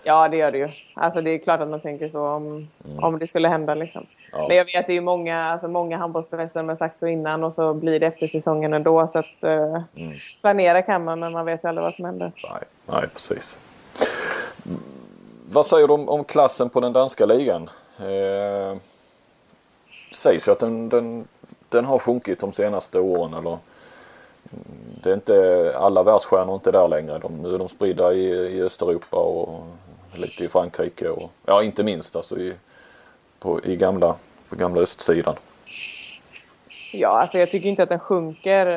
[0.04, 0.70] Ja, det gör det ju.
[0.94, 2.68] Alltså det är klart att man tänker så om,
[3.02, 4.06] om det skulle hända liksom.
[4.32, 4.46] Ja.
[4.48, 7.44] Men jag vet att det är många, alltså många handbollsspelare som har sagt så innan
[7.44, 9.08] och så blir det efter säsongen ändå.
[9.08, 9.82] Så att eh,
[10.42, 12.32] planera kan man, men man vet ju aldrig vad som händer.
[12.52, 13.58] Nej, nej precis.
[14.66, 14.80] Mm,
[15.52, 17.70] Vad säger du om, om klassen på den danska ligan?
[18.00, 18.78] Eh,
[20.14, 21.28] sägs ju att den, den,
[21.70, 23.34] den har sjunkit de senaste åren.
[23.34, 23.58] Eller,
[24.52, 27.20] Mm, det är inte, alla världsstjärnor är inte där längre.
[27.20, 28.26] De, nu är de spridda i,
[28.58, 29.64] i Östeuropa och
[30.16, 31.10] lite i Frankrike.
[31.10, 32.54] Och, ja, inte minst alltså i,
[33.40, 34.16] på, i gamla,
[34.50, 35.36] på gamla östsidan.
[36.94, 38.68] Ja, alltså jag tycker inte att den sjunker.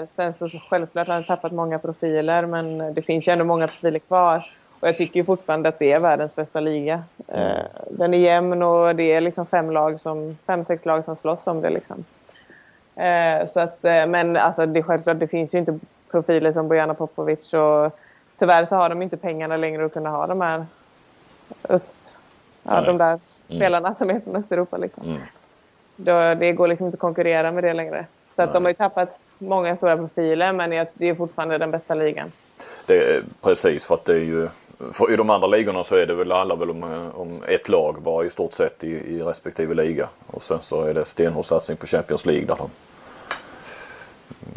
[0.00, 3.66] Eh, Sen så självklart har den tappat många profiler, men det finns ju ändå många
[3.68, 4.46] profiler kvar.
[4.80, 7.02] Och jag tycker ju fortfarande att det är världens bästa liga.
[7.28, 11.16] Eh, Den är jämn och det är liksom fem lag som, fem, sex lag som
[11.16, 12.04] slåss om det liksom.
[12.96, 15.78] Eh, Så att, men alltså det är självklart, det finns ju inte
[16.10, 17.98] profiler som Bojana Popovic och
[18.38, 20.66] tyvärr så har de inte pengarna längre att kunna ha de här
[21.68, 21.96] öst,
[22.62, 25.04] ja, de där spelarna som är från Östeuropa liksom.
[25.04, 25.20] Mm.
[25.96, 28.06] Då, det går liksom inte att konkurrera med det längre.
[28.36, 31.94] Så att de har ju tappat många stora profiler men det är fortfarande den bästa
[31.94, 32.32] ligan.
[32.86, 34.48] Det precis för att det är ju
[34.92, 38.02] för I de andra ligorna så är det väl alla väl om, om ett lag
[38.02, 40.08] bara i stort sett i, i respektive liga.
[40.26, 42.70] Och sen så är det stenhård satsning på Champions League där de,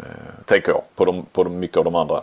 [0.00, 2.22] eh, tänker jag, på, de, på de, mycket av de andra.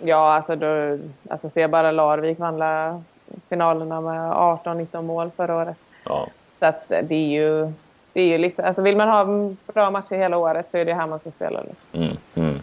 [0.00, 0.98] Ja, alltså, då,
[1.30, 3.02] alltså se bara Larvik vann la
[3.48, 5.76] finalerna med 18-19 mål förra året.
[6.04, 6.28] Ja,
[6.58, 7.72] Så att det är ju,
[8.12, 10.94] det är ju liksom, alltså vill man ha bra matcher hela året så är det
[10.94, 11.62] här man ska spela.
[11.92, 12.60] Mm, mm.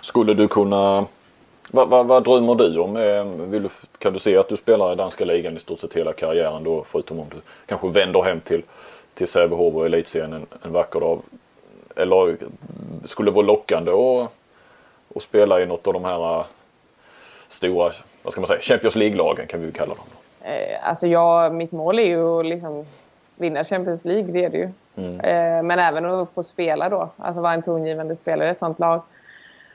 [0.00, 1.04] Skulle du kunna
[1.70, 2.96] vad, vad, vad drömmer du om?
[2.96, 3.68] Eh, Vill du,
[3.98, 6.84] kan du se att du spelar i danska ligan i stort sett hela karriären då?
[6.84, 8.62] Förutom om du kanske vänder hem till,
[9.14, 11.20] till Sävehof och elitserien en, en vacker dag.
[11.96, 12.36] Eller
[13.04, 14.32] skulle det vara lockande att,
[15.16, 16.44] att spela i något av de här eh,
[17.48, 17.92] stora,
[18.28, 20.04] vad ska man säga, Champions League-lagen kan vi kalla dem.
[20.42, 22.84] Eh, alltså jag, mitt mål är ju att liksom
[23.36, 24.70] vinna Champions League, det är det ju.
[25.04, 28.78] Eh, men även att få spela då, alltså vara en tongivande spelare i ett sånt
[28.78, 29.02] lag.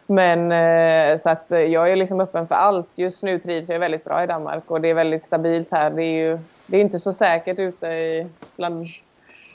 [0.07, 2.87] Men eh, så att jag är liksom öppen för allt.
[2.95, 5.89] Just nu trivs jag väldigt bra i Danmark och det är väldigt stabilt här.
[5.89, 8.87] Det är ju det är inte så säkert ute i, bland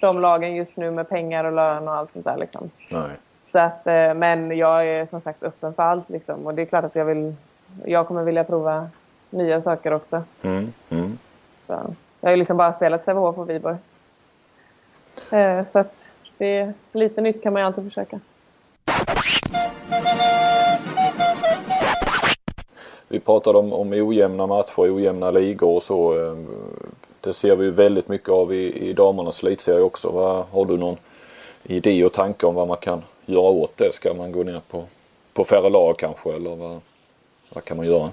[0.00, 2.70] de lagen just nu med pengar och lön och allt sånt där liksom.
[2.90, 3.10] Nej.
[3.44, 3.84] Så att,
[4.16, 6.46] men jag är som sagt öppen för allt liksom.
[6.46, 7.34] Och det är klart att jag vill,
[7.84, 8.88] jag kommer vilja prova
[9.30, 10.22] nya saker också.
[10.42, 11.18] Mm, mm.
[11.66, 11.72] Så.
[12.20, 13.76] jag har ju liksom bara spelat Sävehof och Viborg.
[15.32, 15.94] Eh, så att
[16.38, 18.20] det är lite nytt kan man ju alltid försöka.
[23.08, 26.26] Vi pratade om, om ojämna matcher, ojämna ligor och så.
[26.26, 26.36] Eh,
[27.20, 30.10] det ser vi ju väldigt mycket av i, i damernas elitserie också.
[30.10, 30.46] Va?
[30.50, 30.96] Har du någon
[31.62, 33.94] idé och tanke om vad man kan göra åt det?
[33.94, 34.84] Ska man gå ner på,
[35.32, 36.80] på färre lag kanske eller vad,
[37.54, 38.10] vad kan man göra?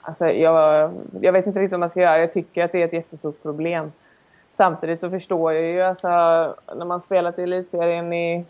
[0.00, 0.90] Alltså, jag,
[1.20, 2.18] jag vet inte riktigt vad man ska göra.
[2.18, 3.92] Jag tycker att det är ett jättestort problem.
[4.56, 6.08] Samtidigt så förstår jag ju alltså,
[6.76, 8.44] när man spelat i elitserien i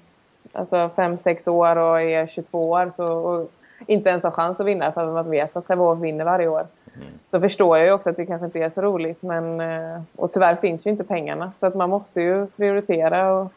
[0.53, 3.47] alltså, 5-6 år och är 22 år så,
[3.87, 6.67] inte ens har chans att vinna för att man vet att Sävehof vinner varje år.
[6.97, 7.09] Mm.
[7.27, 9.23] Så förstår jag ju också att det kanske inte är så roligt.
[9.23, 13.33] Men, eh, och tyvärr finns ju inte pengarna så att man måste ju prioritera.
[13.33, 13.53] Och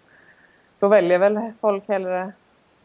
[0.80, 2.32] då väljer väl folk hellre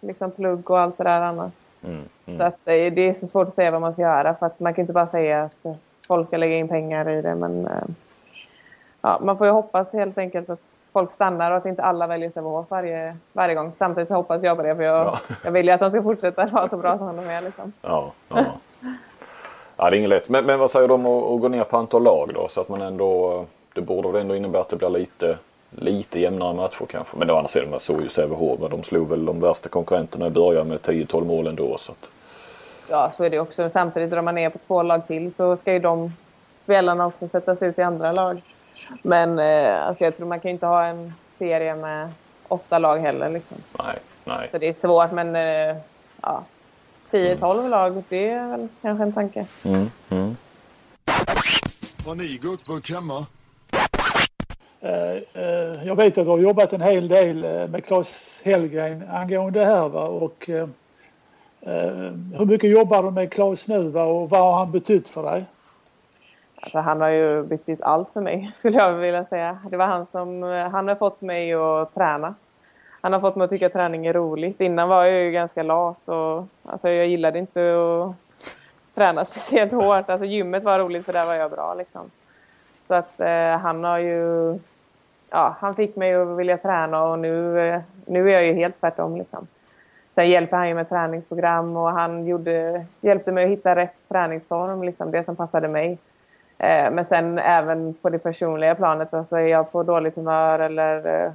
[0.01, 1.53] liksom plugg och allt det där annat.
[1.85, 2.39] Mm, mm.
[2.39, 4.61] Så att det, det är så svårt att säga vad man ska göra för att
[4.61, 7.35] man kan inte bara säga att folk ska lägga in pengar i det.
[7.35, 7.83] Men eh,
[9.01, 10.61] ja, man får ju hoppas helt enkelt att
[10.93, 13.73] folk stannar och att inte alla väljer Sävehof varje, varje gång.
[13.79, 15.19] Samtidigt så hoppas jag på det för jag, ja.
[15.45, 17.43] jag vill ju att de ska fortsätta vara så bra som de är.
[17.43, 17.73] Liksom.
[17.83, 18.45] Ja, ja.
[19.77, 20.29] ja, det är inget lätt.
[20.29, 22.49] Men, men vad säger du om att, att gå ner på antal lag då?
[22.49, 25.39] Så att man ändå, det borde väl ändå innebära att det blir lite,
[25.77, 27.17] lite jämnare matcher kanske.
[27.17, 28.71] Men å andra sidan, man såg ju Sävehof.
[28.71, 31.79] De slog väl de värsta konkurrenterna i början med 10-12 mål ändå.
[31.79, 32.11] Så att...
[32.91, 33.71] Ja, så är det också.
[33.71, 36.13] Samtidigt drar man ner på två lag till så ska ju de
[36.63, 38.43] spelarna också sättas ut i andra lag.
[39.03, 42.11] Men eh, alltså jag tror man kan inte ha en serie med
[42.49, 43.31] åtta lag heller.
[43.31, 43.57] Liksom.
[43.79, 44.49] Nej, nej.
[44.53, 45.77] Så det är svårt, men eh,
[46.23, 46.45] ja,
[47.11, 47.71] 10-12 mm.
[47.71, 49.47] lag, det är väl kanske en tanke.
[49.65, 50.37] Mm, mm.
[52.07, 53.27] Har ni guckburk hemma?
[54.85, 59.05] Eh, eh, jag vet att du har jobbat en hel del eh, med Claes Hellgren
[59.13, 59.89] angående det här.
[59.89, 60.07] Va?
[60.07, 60.51] Och,
[62.39, 64.05] hur mycket jobbar du med Claes nu va?
[64.05, 65.45] och vad har han betytt för dig?
[66.57, 69.59] Alltså, han har ju betytt allt för mig, skulle jag vilja säga.
[69.71, 72.35] Det var han som han har fått mig att träna.
[73.01, 74.61] Han har fått mig att tycka att träning är roligt.
[74.61, 78.15] Innan var jag ju ganska lat och alltså, jag gillade inte att
[78.95, 80.11] träna speciellt hårt.
[80.11, 81.75] Alltså, gymmet var roligt för där var jag bra.
[81.75, 82.11] Liksom.
[82.89, 84.59] Så att eh, han har ju...
[85.33, 88.81] Ja, han fick mig att vilja träna och nu, eh, nu är jag ju helt
[88.81, 89.17] tvärtom.
[89.17, 89.47] Liksom.
[90.15, 94.83] Sen hjälper han ju med träningsprogram och han gjorde, hjälpte mig att hitta rätt träningsform,
[94.83, 95.99] liksom det som passade mig.
[96.59, 101.25] Eh, men sen även på det personliga planet, alltså är jag på dåligt humör eller
[101.25, 101.33] eh,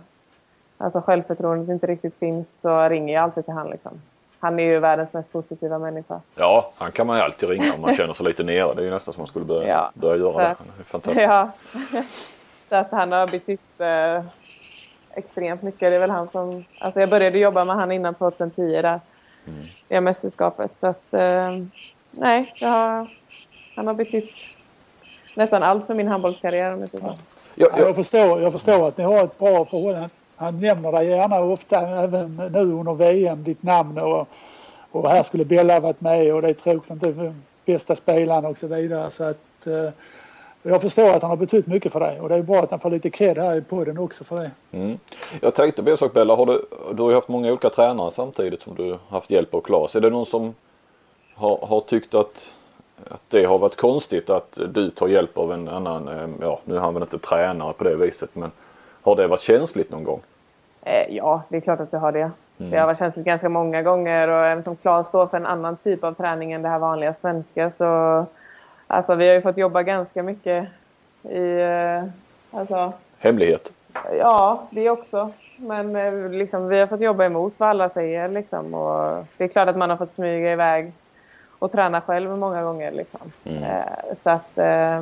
[0.78, 4.02] alltså självförtroendet inte riktigt finns så ringer jag alltid till han liksom.
[4.40, 6.22] Han är ju världens mest positiva människa.
[6.36, 8.74] Ja, han kan man ju alltid ringa om man känner sig lite nere.
[8.74, 9.92] Det är ju nästan som man skulle börja, ja.
[9.94, 10.44] börja göra det.
[10.44, 11.22] Han är fantastisk.
[11.22, 11.50] Ja.
[12.70, 14.24] Så att han har betytt eh,
[15.14, 15.80] extremt mycket.
[15.80, 16.66] Det är väl han som...
[16.80, 19.00] Alltså jag började jobba med han innan 2010 där.
[19.48, 19.66] Mm.
[19.90, 20.72] I mästerskapet.
[20.80, 21.14] Så att...
[21.14, 21.52] Eh,
[22.12, 23.08] nej, har,
[23.76, 24.32] han har betytt
[25.36, 27.16] nästan allt för min handbollskarriär om jag ja.
[27.56, 30.10] jag, jag, förstår, jag förstår att ni har ett bra förhållande.
[30.36, 34.28] Han nämner dig gärna ofta, även nu under VM, ditt namn och,
[34.92, 37.34] och här skulle Bella varit med och det är tråkigt inte
[37.66, 39.10] bästa spelaren och så vidare.
[39.10, 39.90] Så att, eh,
[40.64, 42.80] jag förstår att han har betytt mycket för dig och det är bra att han
[42.80, 44.52] får lite cred här i podden också för det.
[44.72, 45.00] Mm.
[45.42, 48.62] Jag tänkte be sak Bella, har du, du har ju haft många olika tränare samtidigt
[48.62, 49.96] som du haft hjälp av Klas.
[49.96, 50.56] Är det någon som
[51.36, 52.54] har, har tyckt att
[53.12, 56.76] att det har varit konstigt att du tar hjälp av en annan, eh, ja nu
[56.76, 58.52] är han väl inte tränare på det viset men
[59.02, 60.22] har det varit känsligt någon gång?
[60.82, 62.32] Eh, ja, det är klart att det har det.
[62.60, 62.72] Mm.
[62.72, 66.04] Det har varit känsligt ganska många gånger och eftersom Claes står för en annan typ
[66.04, 68.26] av träning än det här vanliga svenska så
[68.88, 70.68] alltså vi har ju fått jobba ganska mycket
[71.24, 72.04] i eh,
[72.60, 73.74] alltså, Hemlighet?
[74.20, 75.32] Ja, det också.
[75.58, 75.94] Men
[76.38, 79.78] liksom, vi har fått jobba emot vad alla säger liksom, och det är klart att
[79.78, 80.92] man har fått smyga iväg
[81.60, 82.92] och träna själv många gånger.
[82.92, 83.32] Liksom.
[83.44, 83.64] Mm.
[83.64, 84.98] Eh, så att, eh,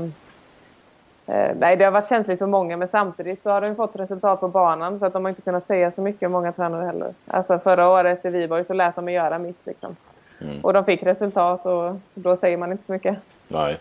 [1.25, 4.39] eh, nej, det har varit känsligt för många men samtidigt så har de fått resultat
[4.39, 7.13] på banan så att de har inte kunnat säga så mycket, många tränare heller.
[7.27, 9.95] Alltså förra året i Viborg så lät de mig göra mitt liksom.
[10.41, 10.61] Mm.
[10.61, 13.17] Och de fick resultat och då säger man inte så mycket.
[13.47, 13.77] Nej.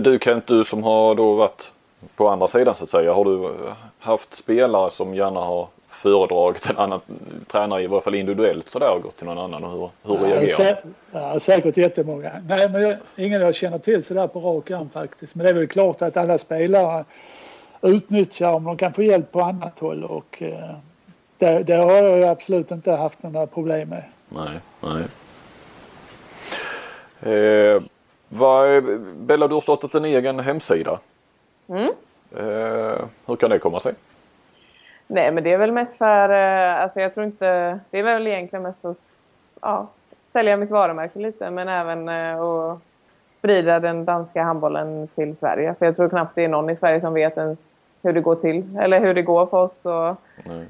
[0.00, 1.70] Du Kent, du som har då varit
[2.16, 3.12] på andra sidan så att säga.
[3.12, 3.50] Har du
[3.98, 7.00] haft spelare som gärna har föredragit en annan
[7.46, 9.64] tränare, i varje fall individuellt sådär och gått till någon annan?
[9.64, 10.76] Och hur, hur reagerar ja, sä
[11.12, 12.32] ja, Säkert jättemånga.
[12.48, 15.34] Nej, men jag, ingen jag känner till sådär på rak arm faktiskt.
[15.34, 17.04] Men det är väl klart att alla spelare
[17.82, 20.76] utnyttjar om de kan få hjälp på annat håll och eh,
[21.38, 24.04] det, det, har jag absolut inte haft några problem med.
[24.28, 25.04] Nej, nej.
[27.34, 27.80] Eh,
[28.28, 28.84] vad,
[29.16, 30.98] Bella, du har startat en egen hemsida.
[31.68, 31.88] Mm.
[32.36, 33.94] Eh, hur kan det komma sig?
[35.06, 38.26] Nej, men det är väl mest för, eh, alltså jag tror inte, det är väl
[38.26, 38.98] egentligen mest att
[39.60, 39.86] ja,
[40.32, 42.78] sälja mitt varumärke lite, men även att
[43.32, 45.74] sprida den danska handbollen till Sverige.
[45.78, 47.58] För jag tror knappt det är någon i Sverige som vet ens
[48.02, 48.78] hur det går till.
[48.78, 50.66] Eller hur det går för oss och Nej.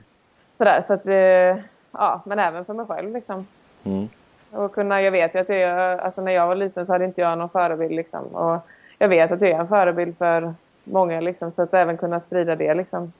[0.58, 0.84] sådär.
[0.86, 3.46] Så att, eh, ja, men även för mig själv liksom.
[3.84, 4.08] Mm.
[4.54, 7.04] Och kunna, jag vet ju att det är, alltså när jag var liten så hade
[7.04, 8.24] inte jag någon förebild liksom.
[8.26, 8.60] Och
[8.98, 11.52] jag vet att det är en förebild för många liksom.
[11.52, 13.12] Så att även kunna sprida det liksom.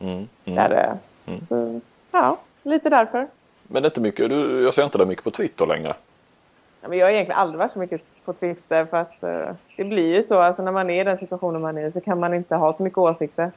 [0.00, 0.28] Mm.
[0.44, 1.40] Där, Mm.
[1.40, 1.80] Så,
[2.12, 3.26] ja, lite därför.
[3.62, 5.94] Men inte mycket, du, jag ser inte det mycket på Twitter längre.
[6.80, 9.84] Ja, men jag har egentligen aldrig varit så mycket på Twitter för att eh, det
[9.84, 10.38] blir ju så.
[10.38, 12.82] Alltså när man är i den situationen man är så kan man inte ha så
[12.82, 13.50] mycket åsikter.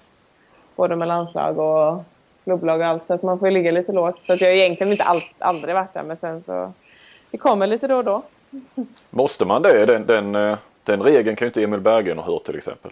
[0.75, 2.03] Både med landslag och
[2.43, 3.05] klubblag och allt.
[3.05, 4.21] Så att man får ligga lite lågt.
[4.27, 6.03] Så att jag har egentligen inte all, aldrig varit där.
[6.03, 6.71] Men sen så...
[7.35, 8.23] Det kommer lite då och då.
[9.09, 9.85] Måste man det?
[9.85, 12.91] Den, den, eh, den regeln kan ju inte Emil Berggren ha hört till exempel.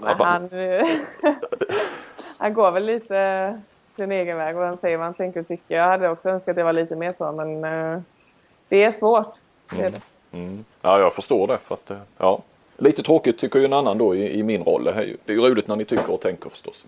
[0.00, 0.86] Han, eh,
[2.38, 3.60] han går väl lite
[3.96, 4.56] sin egen väg.
[4.56, 5.76] Vad han säger, vad han tänker och tycker.
[5.76, 7.32] Jag hade också önskat att det var lite mer så.
[7.32, 8.00] Men eh,
[8.68, 9.34] det är svårt.
[9.70, 10.00] Det är det.
[10.32, 10.64] Mm.
[10.82, 11.58] Ja, jag förstår det.
[11.58, 12.42] För att, ja.
[12.76, 14.84] Lite tråkigt tycker ju en annan då i, i min roll.
[14.84, 16.86] Det är, ju, det är ju roligt när ni tycker och tänker förstås.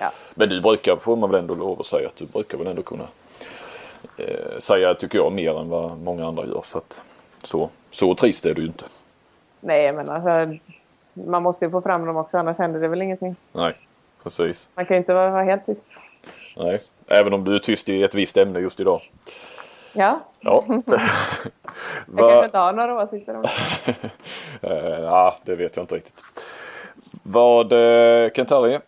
[0.00, 0.10] Ja.
[0.34, 2.82] Men du brukar, får man väl ändå lov att säga, att du brukar väl ändå
[2.82, 3.04] kunna
[4.18, 6.60] eh, säga, tycker jag, mer än vad många andra gör.
[6.64, 7.02] Så, att,
[7.44, 8.84] så, så trist är du ju inte.
[9.60, 10.58] Nej, men alltså,
[11.12, 13.36] man måste ju få fram dem också, annars händer det väl ingenting.
[13.52, 13.74] Nej,
[14.22, 14.68] precis.
[14.74, 15.86] Man kan ju inte vara, vara helt tyst.
[16.56, 19.00] Nej, även om du är tyst i ett visst ämne just idag.
[19.92, 20.64] Ja, Ja.
[22.16, 23.94] jag kanske inte har några åsikter om det.
[24.62, 26.24] Eh, ja, det vet jag inte riktigt.
[27.22, 28.80] Vad, eh, Kent-Harry?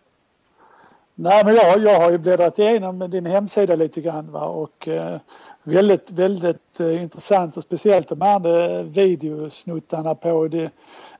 [1.23, 4.45] Nej, men jag, jag har ju bläddrat igenom din hemsida lite grann va?
[4.45, 5.19] och eh,
[5.65, 10.71] väldigt, väldigt eh, intressant och speciellt de här eh, videosnuttarna på det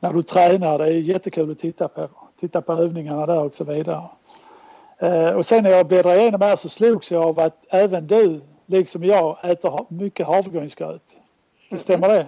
[0.01, 0.79] när du tränar.
[0.79, 2.09] Det är jättekul att titta på.
[2.41, 4.03] Titta på övningarna där och så vidare.
[4.99, 8.41] Eh, och sen när jag bläddrade igenom här så slogs jag av att även du,
[8.67, 11.17] liksom jag, äter mycket havregrynsgröt.
[11.71, 12.27] Det stämmer det?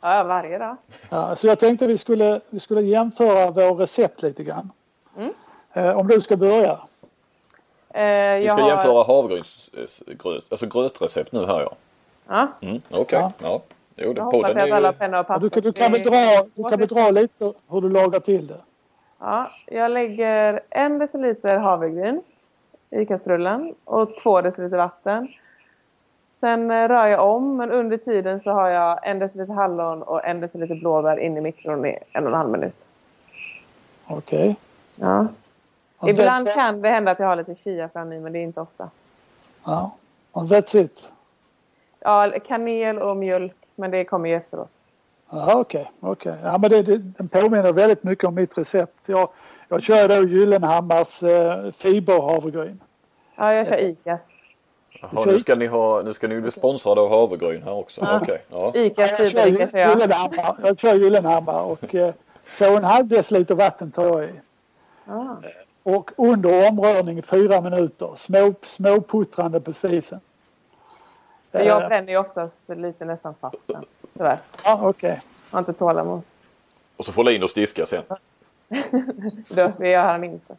[0.00, 0.76] Ja, varje dag.
[1.10, 4.70] Ja, så jag tänkte vi skulle, vi skulle jämföra vår recept lite grann.
[5.72, 6.78] Eh, om du ska börja.
[7.98, 8.04] Eh,
[8.38, 11.72] Vi jag ska har- jämföra havregrynsgröt, alltså grötrecept nu här ja.
[12.28, 13.32] Ja, Mm, Okej, Ja.
[13.42, 13.60] ja.
[13.96, 15.40] Jo, det, podden att alla är har penna och papper.
[15.40, 18.46] du, kan- du, kan väl dra, du kan väl dra lite hur du lagar till
[18.46, 18.60] det.
[19.20, 22.22] Ja, jag lägger en deciliter havregryn
[22.90, 25.28] i kastrullen och två deciliter vatten.
[26.40, 30.24] Sen eh, rör jag om, men under tiden så har jag en deciliter hallon och
[30.24, 32.76] en deciliter blåbär in i mikron i en och en halv minut.
[34.06, 34.56] Okej.
[34.96, 35.26] Ja.
[36.06, 38.90] Ibland kan det hända att jag har lite chiafrön i, men det är inte ofta.
[39.64, 39.96] Ja.
[40.32, 41.12] Och that's it.
[42.00, 44.68] Ja, kanel och mjölk, men det kommer ju efteråt.
[45.30, 45.92] Ja, okej.
[46.00, 46.38] okej.
[46.42, 49.08] Ja, men det, det, den påminner väldigt mycket om mitt recept.
[49.08, 49.28] Jag,
[49.68, 52.80] jag kör då Gyllenhammars eh, fiberhavregryn.
[53.36, 54.18] Ja, jag kör ICA.
[55.00, 58.00] Jaha, nu ska ni ha, nu ska ni bli sponsrade av havregryn här också.
[58.04, 58.20] Ja.
[58.22, 58.72] Okej, ja.
[58.74, 59.90] ICA Jag kör, fiberdricka kör jag.
[59.90, 62.14] Gyllenhammar, jag kör Gyllenhammar och eh,
[62.58, 64.40] två och en halv deciliter vatten tar jag i.
[65.04, 65.36] Ja.
[65.88, 68.12] Och under omrörning i fyra minuter.
[68.16, 70.20] Små, småputtrande på spisen.
[71.50, 73.84] Men Jag Eh, bränner ju oftast lite nästan fast sen.
[74.16, 74.38] Tyvärr.
[74.64, 75.20] Ja, okej.
[75.50, 76.22] Jag har inte tålamod.
[76.96, 78.02] Och så får Linus diska sen.
[79.78, 80.56] Det gör han inte.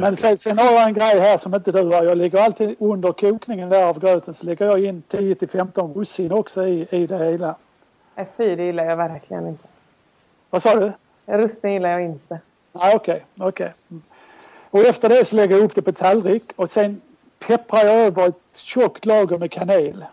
[0.00, 2.02] Men sen, sen har jag en grej här som inte du har.
[2.02, 5.94] Jag lägger alltid under kokningen där av gröten så lägger jag in 10 till 15
[5.94, 7.54] russin också i, i det hela.
[8.14, 9.68] Nej, fy, det gillar jag verkligen inte.
[10.50, 10.92] Vad sa du?
[11.26, 12.40] Russin gillar jag inte.
[12.72, 13.24] Nej, okej.
[13.38, 13.72] okej.
[13.90, 14.02] Mm.
[14.74, 17.00] Och efter det så lägger jag upp det på tallrik och sen
[17.46, 20.04] pepprar jag över ett tjockt lager med kanel.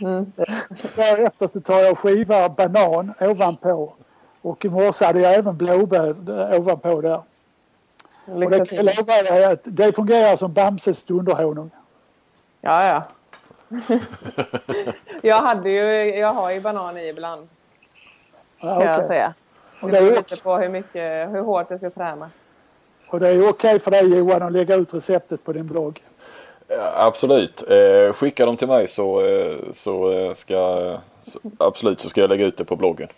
[0.00, 0.32] Mm.
[0.96, 3.94] Därefter så tar jag skivar banan ovanpå.
[4.42, 7.22] Och i morse hade jag även blåbär eh, ovanpå där.
[8.24, 11.70] Och det kan jag lova dig att det fungerar som Bamses dunderhonung.
[12.60, 13.02] Ja, ja.
[15.22, 17.48] jag hade ju, jag har ju banan i ibland.
[18.60, 19.34] Ja, Kan jag säga.
[19.82, 22.30] Det beror lite på hur, mycket, hur hårt jag ska träna.
[23.10, 26.02] Och det är okej för dig Johan att lägga ut receptet på din blogg.
[26.94, 27.70] Absolut.
[27.70, 32.30] Eh, skicka dem till mig så, eh, så eh, ska så, absolut så ska jag
[32.30, 33.08] lägga ut det på bloggen.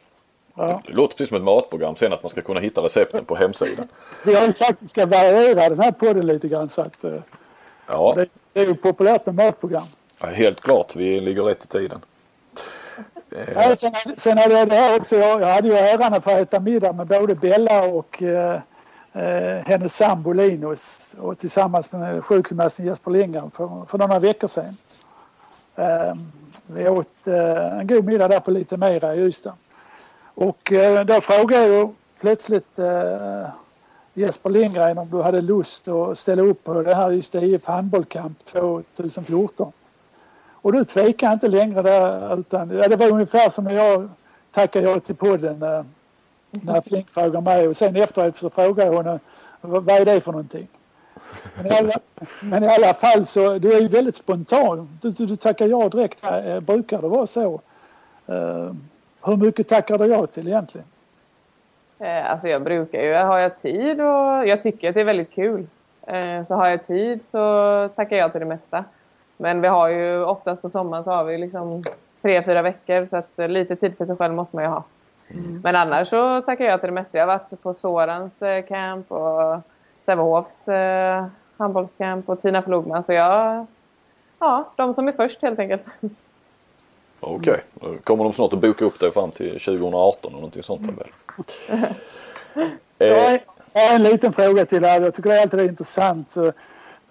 [0.55, 0.83] Ja.
[0.87, 3.89] Det låter precis som ett matprogram sen att man ska kunna hitta recepten på hemsidan.
[4.27, 7.05] Vi har ju sagt att vi ska variera den här podden lite grann så att
[7.05, 7.15] eh,
[7.87, 9.87] Ja, det, det är ju populärt med matprogram.
[10.21, 10.97] ja, helt klart.
[10.97, 12.01] Vi ligger rätt i tiden.
[13.55, 15.17] Ja, sen, sen hade jag det här också.
[15.17, 18.61] Jag, jag hade ju äran att få äta middag med både Bella och eh,
[19.13, 24.77] eh, hennes sambo Linus och tillsammans med sjukgymnasten Jesper Lindgren för, för några veckor sedan.
[25.77, 26.15] Eh,
[26.67, 29.55] vi åt eh, en god middag där på lite mera i Ystad.
[30.35, 33.47] Och eh, då frågade jag plötsligt eh,
[34.15, 38.45] Jesper Lindgren om du hade lust att ställa upp på det här Ystad IF handbollkamp
[38.45, 39.73] 2014.
[40.51, 44.09] Och du tvekade inte längre där utan ja, det var ungefär som när jag
[44.51, 45.85] tackade jag till podden eh,
[46.53, 49.21] när Flink frågar mig och sen efteråt så frågar jag
[49.61, 50.69] vad är det för någonting?
[51.57, 51.95] Men i alla,
[52.41, 54.99] men i alla fall så du är ju väldigt spontan.
[55.01, 56.25] Du, du, du tackar ja direkt.
[56.25, 56.55] Här.
[56.55, 57.61] Eh, brukar det vara så?
[58.29, 58.73] Uh,
[59.25, 60.87] hur mycket tackar du ja till egentligen?
[61.99, 65.31] Eh, alltså jag brukar ju, har jag tid och jag tycker att det är väldigt
[65.31, 65.67] kul.
[66.49, 68.85] Så har jag tid så tackar jag till det mesta.
[69.37, 71.85] Men vi har ju oftast på sommaren så har vi liksom
[72.23, 74.85] tre, fyra veckor så att lite tid för sig själv måste man ju ha.
[75.35, 75.61] Mm.
[75.65, 77.19] Men annars så tackar jag till det mesta.
[77.19, 79.61] Jag har varit på Sorans eh, camp och
[80.07, 81.27] Sävehofs eh,
[81.57, 83.05] handbollscamp och Tina Flogman.
[83.05, 83.67] Så jag,
[84.39, 85.83] ja, de som är först helt enkelt.
[87.21, 87.99] Okej, okay.
[87.99, 91.09] kommer de snart att boka upp dig fram till 2018 eller någonting sånt väl?
[92.99, 93.41] Jag
[93.75, 95.03] har en liten fråga till dig.
[95.03, 96.35] Jag tycker det är alltid intressant.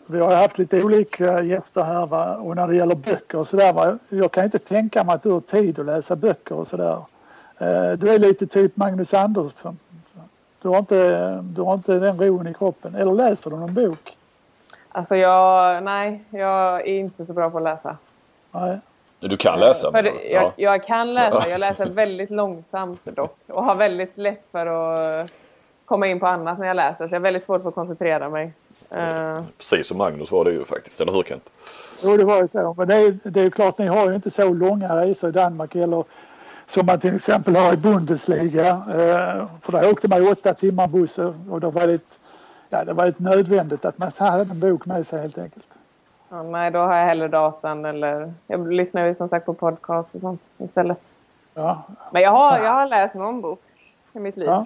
[0.05, 2.35] Vi har haft lite olika gäster här va?
[2.35, 3.99] och när det gäller böcker och sådär.
[4.09, 7.01] Jag kan inte tänka mig att du har tid att läsa böcker och sådär.
[7.61, 9.77] Eh, du är lite typ Magnus Andersson.
[10.61, 12.95] Du har inte, du har inte den roen i kroppen.
[12.95, 14.17] Eller läser du någon bok?
[14.89, 17.97] Alltså jag, nej, jag är inte så bra på att läsa.
[18.51, 18.79] Nej.
[19.19, 19.91] Du kan läsa?
[19.91, 20.53] För jag, ja.
[20.55, 21.49] jag kan läsa.
[21.49, 23.37] Jag läser väldigt långsamt dock.
[23.47, 25.31] Och har väldigt lätt för att
[25.85, 27.07] komma in på annat när jag läser.
[27.07, 28.53] Så jag har väldigt svårt för att koncentrera mig.
[28.95, 29.43] Uh...
[29.57, 31.49] Precis som Magnus var det ju faktiskt, eller hur Kent?
[32.03, 32.75] Jo, det var ju så.
[32.77, 35.75] Men det är, det är klart, ni har ju inte så långa resor i Danmark
[35.75, 36.03] eller
[36.71, 38.73] som man till exempel har i Bundesliga.
[38.73, 41.17] Uh, för där åkte man åtta timmar buss
[41.49, 42.19] och då var det,
[42.69, 45.79] ja, det var ett nödvändigt att man hade en bok med sig helt enkelt.
[46.29, 50.09] Ja, nej, då har jag hellre datan eller jag lyssnar ju som sagt på podcast
[50.15, 50.97] och sånt istället.
[51.53, 51.83] Ja.
[52.11, 53.61] Men jag har, jag har läst någon bok
[54.13, 54.47] i mitt liv.
[54.47, 54.65] Ja.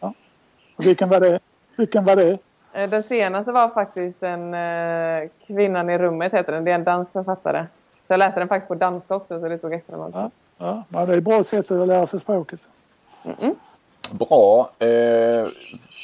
[0.00, 0.12] ja.
[0.76, 1.38] Vilken var det?
[1.76, 2.38] Vilken var det?
[2.72, 6.64] Eh, den senaste var faktiskt en uh, Kvinnan i rummet heter den.
[6.64, 7.64] Det är en dansk författare.
[8.06, 10.20] Så jag läste den faktiskt på danska också så det tog extra lång tid.
[10.58, 11.06] Ja, ja.
[11.06, 12.60] det är ett bra sätt att lära sig språket.
[13.24, 13.54] Mm -mm.
[14.10, 14.70] Bra.
[14.78, 15.46] Eh,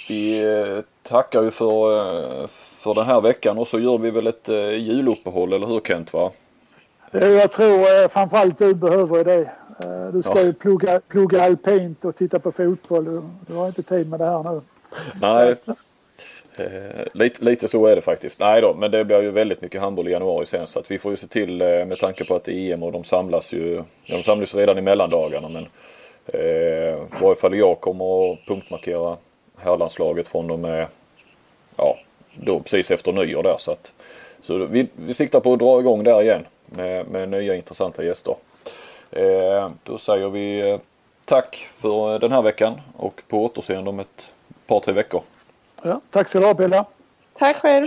[0.08, 2.46] vi tackar ju för, eh,
[2.82, 6.12] för den här veckan och så gör vi väl ett eh, juluppehåll, eller hur Kent?
[6.12, 6.30] Va?
[7.10, 9.50] Jag tror eh, framförallt du behöver det.
[10.12, 10.44] Du ska ja.
[10.44, 13.04] ju plugga, plugga alpint och titta på fotboll.
[13.04, 14.60] Du, du har inte tid med det här nu.
[15.20, 15.56] Nej,
[16.56, 18.40] eh, lite, lite så är det faktiskt.
[18.40, 20.98] Nej då, men det blir ju väldigt mycket handboll i januari sen så att vi
[20.98, 23.52] får ju se till eh, med tanke på att det är EM och de samlas
[23.52, 23.82] ju.
[24.08, 25.66] De samlas redan i mellandagarna men
[26.26, 29.16] eh, i varje fall jag kommer att punktmarkera
[29.56, 30.86] herrlandslaget från och med
[31.76, 31.98] ja,
[32.34, 33.56] då precis efter nyår där.
[33.58, 33.92] Så, att,
[34.40, 38.34] så vi, vi siktar på att dra igång där igen med, med nya intressanta gäster.
[39.10, 40.78] Eh, då säger vi eh,
[41.24, 44.34] tack för den här veckan och på återseende om ett
[44.66, 45.22] par tre veckor.
[45.82, 46.84] Ja, tack så du ha Bella.
[47.38, 47.86] Tack själv.